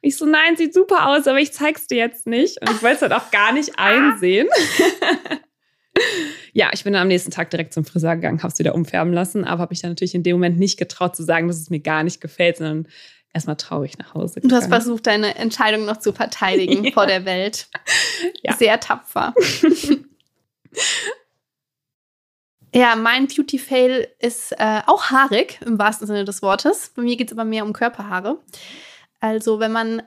Ich 0.01 0.17
so, 0.17 0.25
nein, 0.25 0.55
sieht 0.55 0.73
super 0.73 1.09
aus, 1.09 1.27
aber 1.27 1.39
ich 1.39 1.51
zeig's 1.51 1.87
dir 1.87 1.97
jetzt 1.97 2.27
nicht. 2.27 2.61
Und 2.61 2.69
ich 2.69 2.83
wollte 2.83 2.97
es 2.97 3.01
halt 3.01 3.13
auch 3.13 3.31
gar 3.31 3.53
nicht 3.53 3.71
einsehen. 3.77 4.47
ja, 6.53 6.69
ich 6.73 6.83
bin 6.83 6.93
dann 6.93 7.03
am 7.03 7.07
nächsten 7.07 7.31
Tag 7.31 7.49
direkt 7.49 7.73
zum 7.73 7.85
Friseur 7.85 8.15
gegangen, 8.15 8.43
habe 8.43 8.53
es 8.53 8.59
wieder 8.59 8.75
umfärben 8.75 9.13
lassen, 9.13 9.45
aber 9.45 9.61
habe 9.61 9.71
mich 9.71 9.81
dann 9.81 9.91
natürlich 9.91 10.15
in 10.15 10.23
dem 10.23 10.35
Moment 10.35 10.59
nicht 10.59 10.77
getraut 10.77 11.15
zu 11.15 11.23
sagen, 11.23 11.47
dass 11.47 11.59
es 11.59 11.69
mir 11.69 11.79
gar 11.79 12.03
nicht 12.03 12.21
gefällt, 12.21 12.57
sondern 12.57 12.87
erstmal 13.33 13.57
traurig 13.57 13.97
nach 13.97 14.13
Hause 14.13 14.35
gegangen. 14.35 14.49
Du 14.49 14.55
hast 14.55 14.67
versucht, 14.67 15.07
deine 15.07 15.35
Entscheidung 15.35 15.85
noch 15.85 15.97
zu 15.97 16.13
verteidigen 16.13 16.83
ja. 16.85 16.91
vor 16.91 17.07
der 17.07 17.25
Welt. 17.25 17.67
Ja. 18.43 18.55
Sehr 18.55 18.79
tapfer. 18.79 19.33
ja, 22.73 22.95
mein 22.95 23.27
Beauty-Fail 23.27 24.07
ist 24.19 24.51
äh, 24.53 24.81
auch 24.85 25.05
haarig, 25.05 25.59
im 25.65 25.79
wahrsten 25.79 26.07
Sinne 26.07 26.25
des 26.25 26.41
Wortes. 26.41 26.91
Bei 26.95 27.01
mir 27.01 27.17
geht 27.17 27.31
es 27.31 27.37
aber 27.37 27.45
mehr 27.45 27.65
um 27.65 27.73
Körperhaare. 27.73 28.37
Also, 29.19 29.59
wenn 29.59 29.71
man 29.71 30.03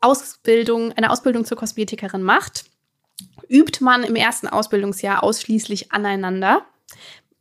Ausbildung, 0.00 0.92
eine 0.92 1.10
Ausbildung 1.10 1.44
zur 1.44 1.58
Kosmetikerin 1.58 2.22
macht, 2.22 2.64
übt 3.48 3.84
man 3.84 4.02
im 4.02 4.16
ersten 4.16 4.48
Ausbildungsjahr 4.48 5.22
ausschließlich 5.22 5.92
aneinander. 5.92 6.64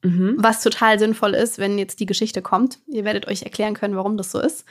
Mhm. 0.02 0.36
Was 0.38 0.64
total 0.64 0.98
sinnvoll 0.98 1.34
ist, 1.34 1.58
wenn 1.58 1.78
jetzt 1.78 2.00
die 2.00 2.06
Geschichte 2.06 2.42
kommt. 2.42 2.80
Ihr 2.88 3.04
werdet 3.04 3.28
euch 3.28 3.44
erklären 3.44 3.74
können, 3.74 3.96
warum 3.96 4.18
das 4.18 4.32
so 4.32 4.40
ist. 4.40 4.66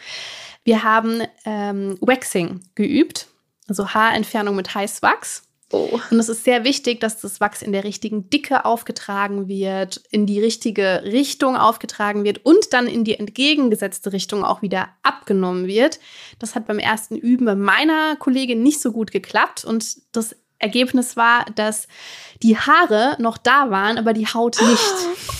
Wir 0.64 0.82
haben 0.82 1.22
ähm, 1.44 1.98
Waxing 2.00 2.60
geübt, 2.74 3.28
also 3.68 3.88
Haarentfernung 3.90 4.56
mit 4.56 4.74
Heißwachs. 4.74 5.42
Oh. 5.70 6.00
Und 6.10 6.18
es 6.18 6.30
ist 6.30 6.44
sehr 6.44 6.64
wichtig, 6.64 7.00
dass 7.00 7.20
das 7.20 7.40
Wachs 7.40 7.60
in 7.60 7.72
der 7.72 7.84
richtigen 7.84 8.30
Dicke 8.30 8.64
aufgetragen 8.64 9.48
wird, 9.48 10.00
in 10.10 10.24
die 10.24 10.40
richtige 10.40 11.02
Richtung 11.04 11.56
aufgetragen 11.56 12.24
wird 12.24 12.44
und 12.44 12.72
dann 12.72 12.86
in 12.86 13.04
die 13.04 13.18
entgegengesetzte 13.18 14.14
Richtung 14.14 14.44
auch 14.44 14.62
wieder 14.62 14.88
abgenommen 15.02 15.66
wird. 15.66 16.00
Das 16.38 16.54
hat 16.54 16.66
beim 16.66 16.78
ersten 16.78 17.16
Üben 17.16 17.44
bei 17.44 17.54
meiner 17.54 18.16
Kollegin 18.16 18.62
nicht 18.62 18.80
so 18.80 18.92
gut 18.92 19.10
geklappt 19.10 19.66
und 19.66 19.98
das 20.12 20.36
Ergebnis 20.58 21.16
war, 21.16 21.46
dass 21.54 21.86
die 22.42 22.56
Haare 22.56 23.16
noch 23.18 23.38
da 23.38 23.70
waren, 23.70 23.98
aber 23.98 24.12
die 24.12 24.26
Haut 24.26 24.60
nicht. 24.60 24.82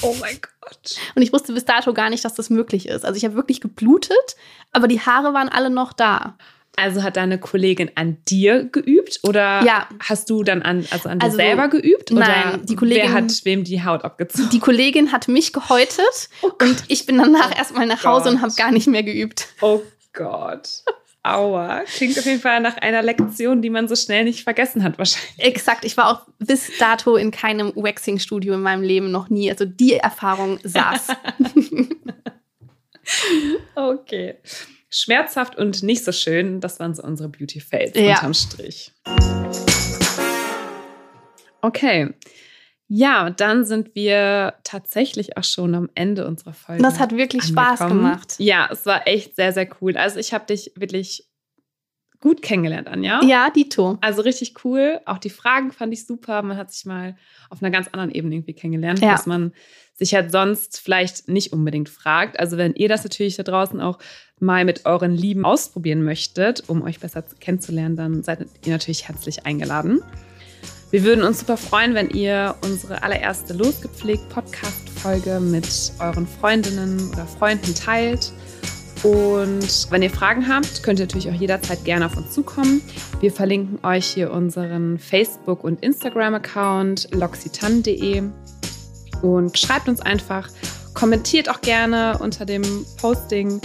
Oh 0.00 0.14
mein 0.20 0.38
Gott. 0.40 0.96
Und 1.16 1.22
ich 1.22 1.33
wusste 1.33 1.52
bis 1.52 1.64
dato 1.64 1.92
gar 1.92 2.09
nicht, 2.09 2.24
dass 2.24 2.35
das 2.35 2.50
möglich 2.50 2.88
ist. 2.88 3.04
Also 3.04 3.16
ich 3.16 3.24
habe 3.24 3.35
wirklich 3.35 3.61
geblutet, 3.61 4.37
aber 4.70 4.87
die 4.87 5.00
Haare 5.00 5.35
waren 5.35 5.48
alle 5.48 5.70
noch 5.70 5.92
da. 5.92 6.37
Also 6.76 7.02
hat 7.02 7.16
deine 7.16 7.40
Kollegin 7.40 7.90
an 7.96 8.18
dir 8.28 8.62
geübt 8.62 9.18
oder 9.24 9.64
ja. 9.64 9.88
hast 9.98 10.31
du 10.31 10.44
dann 10.44 10.62
an, 10.62 10.87
also 10.92 11.09
an 11.09 11.18
dir 11.18 11.24
also, 11.24 11.37
selber 11.37 11.66
geübt? 11.66 12.12
Oder 12.12 12.20
nein, 12.20 12.66
die 12.66 12.76
Kollegin. 12.76 13.02
Wer 13.02 13.12
hat 13.12 13.44
wem 13.44 13.64
die 13.64 13.85
Haut 13.85 14.04
abgezogen? 14.04 14.50
Die 14.50 14.61
Kollegin 14.61 15.11
hat 15.11 15.26
mich 15.26 15.52
gehäutet 15.52 16.28
oh 16.42 16.52
und 16.62 16.85
ich 16.87 17.04
bin 17.07 17.18
danach 17.18 17.50
oh 17.50 17.59
erstmal 17.59 17.87
nach 17.87 18.04
Hause 18.04 18.26
Gott. 18.26 18.35
und 18.35 18.42
habe 18.42 18.52
gar 18.54 18.70
nicht 18.70 18.87
mehr 18.87 19.02
geübt. 19.02 19.48
Oh 19.61 19.83
Gott. 20.12 20.85
Aua. 21.22 21.83
Klingt 21.85 22.18
auf 22.18 22.24
jeden 22.24 22.40
Fall 22.40 22.61
nach 22.61 22.76
einer 22.76 23.02
Lektion, 23.02 23.61
die 23.61 23.70
man 23.70 23.88
so 23.88 23.96
schnell 23.96 24.24
nicht 24.24 24.44
vergessen 24.44 24.83
hat, 24.83 24.98
wahrscheinlich. 24.98 25.38
Exakt. 25.38 25.85
Ich 25.85 25.96
war 25.96 26.11
auch 26.11 26.26
bis 26.38 26.70
dato 26.78 27.16
in 27.16 27.31
keinem 27.31 27.72
Waxing-Studio 27.74 28.54
in 28.54 28.62
meinem 28.62 28.83
Leben 28.83 29.11
noch 29.11 29.28
nie. 29.28 29.50
Also 29.50 29.64
die 29.64 29.94
Erfahrung 29.94 30.59
saß. 30.62 31.09
okay. 33.74 34.37
Schmerzhaft 34.90 35.57
und 35.57 35.83
nicht 35.83 36.04
so 36.04 36.12
schön, 36.12 36.61
das 36.61 36.81
waren 36.81 36.94
so 36.94 37.02
unsere 37.02 37.28
Beauty-Fails 37.28 37.92
ja. 37.94 38.14
unterm 38.14 38.33
Strich. 38.35 38.92
Okay. 41.61 42.14
Ja, 42.88 43.29
dann 43.29 43.66
sind 43.66 43.94
wir 43.94 44.55
tatsächlich 44.64 45.37
auch 45.37 45.44
schon 45.44 45.74
am 45.74 45.90
Ende 45.94 46.27
unserer 46.27 46.55
Folge. 46.55 46.83
Das 46.83 46.98
hat 46.98 47.12
wirklich 47.12 47.42
angekommen. 47.42 47.77
Spaß 47.77 47.88
gemacht. 47.88 48.35
Ja, 48.38 48.68
es 48.72 48.87
war 48.87 49.07
echt 49.07 49.37
sehr, 49.37 49.53
sehr 49.53 49.68
cool. 49.81 49.96
Also 49.96 50.18
ich 50.18 50.33
habe 50.33 50.46
dich 50.46 50.72
wirklich 50.74 51.29
gut 52.20 52.42
kennengelernt, 52.42 52.88
Anja. 52.88 53.22
Ja, 53.24 53.51
Dito. 53.51 53.98
Also 54.01 54.22
richtig 54.22 54.64
cool. 54.64 55.01
Auch 55.05 55.18
die 55.18 55.31
Fragen 55.31 55.70
fand 55.70 55.92
ich 55.92 56.07
super. 56.07 56.42
Man 56.42 56.57
hat 56.57 56.72
sich 56.72 56.87
mal 56.87 57.16
auf 57.51 57.62
einer 57.62 57.70
ganz 57.70 57.88
anderen 57.88 58.11
Ebene 58.11 58.35
irgendwie 58.37 58.55
kennengelernt, 58.55 59.01
ja. 59.01 59.12
was 59.12 59.27
man 59.27 59.53
sich 59.94 60.14
halt 60.14 60.33
sonst 60.33 60.81
vielleicht 60.81 61.29
nicht 61.29 61.53
unbedingt 61.53 61.88
fragt. 61.88 62.38
Also 62.40 62.57
wenn 62.57 62.74
ihr 62.74 62.88
das 62.88 63.05
natürlich 63.05 63.37
da 63.37 63.42
draußen 63.42 63.81
auch 63.81 63.98
mal 64.40 64.64
mit 64.64 64.87
euren 64.87 65.12
Lieben 65.12 65.44
ausprobieren 65.44 66.05
möchtet, 66.05 66.64
um 66.68 66.83
euch 66.83 67.01
besser 67.01 67.22
kennenzulernen, 67.40 67.96
dann 67.96 68.22
seid 68.22 68.46
ihr 68.64 68.72
natürlich 68.72 69.09
herzlich 69.09 69.44
eingeladen. 69.44 70.03
Wir 70.90 71.05
würden 71.05 71.22
uns 71.22 71.40
super 71.40 71.59
freuen, 71.59 71.94
wenn 71.94 72.09
ihr 72.09 72.55
unsere 72.62 73.03
allererste 73.03 73.53
Losgepflegt 73.53 74.31
Podcast-Folge 74.31 75.38
mit 75.38 75.68
euren 75.98 76.27
Freundinnen 76.27 77.11
oder 77.12 77.27
Freunden 77.27 77.74
teilt. 77.74 78.33
Und 79.03 79.90
wenn 79.90 80.03
ihr 80.03 80.09
Fragen 80.09 80.48
habt, 80.48 80.83
könnt 80.83 80.98
ihr 80.98 81.05
natürlich 81.05 81.29
auch 81.29 81.35
jederzeit 81.35 81.85
gerne 81.85 82.07
auf 82.07 82.16
uns 82.16 82.33
zukommen. 82.33 82.81
Wir 83.20 83.31
verlinken 83.31 83.79
euch 83.87 84.07
hier 84.07 84.33
unseren 84.33 84.98
Facebook- 84.98 85.62
und 85.62 85.83
Instagram-Account 85.83 87.09
loxitan.de 87.12 88.22
und 89.20 89.59
schreibt 89.59 89.90
uns 89.90 90.01
einfach, 90.01 90.48
kommentiert 90.94 91.51
auch 91.51 91.61
gerne 91.61 92.16
unter 92.18 92.46
dem 92.46 92.62
Posting 92.98 93.61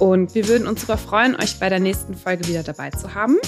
und 0.00 0.34
wir 0.34 0.46
würden 0.48 0.68
uns 0.68 0.82
super 0.82 0.98
freuen, 0.98 1.34
euch 1.34 1.58
bei 1.58 1.70
der 1.70 1.80
nächsten 1.80 2.14
Folge 2.14 2.46
wieder 2.46 2.62
dabei 2.62 2.90
zu 2.90 3.14
haben. 3.14 3.38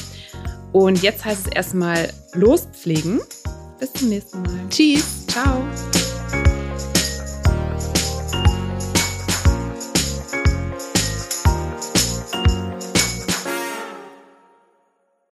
Und 0.72 1.02
jetzt 1.02 1.24
heißt 1.24 1.46
es 1.46 1.52
erstmal 1.52 2.10
lospflegen. 2.34 3.20
Bis 3.78 3.92
zum 3.94 4.08
nächsten 4.10 4.42
Mal. 4.42 4.68
Tschüss. 4.68 5.26
Ciao. 5.26 5.62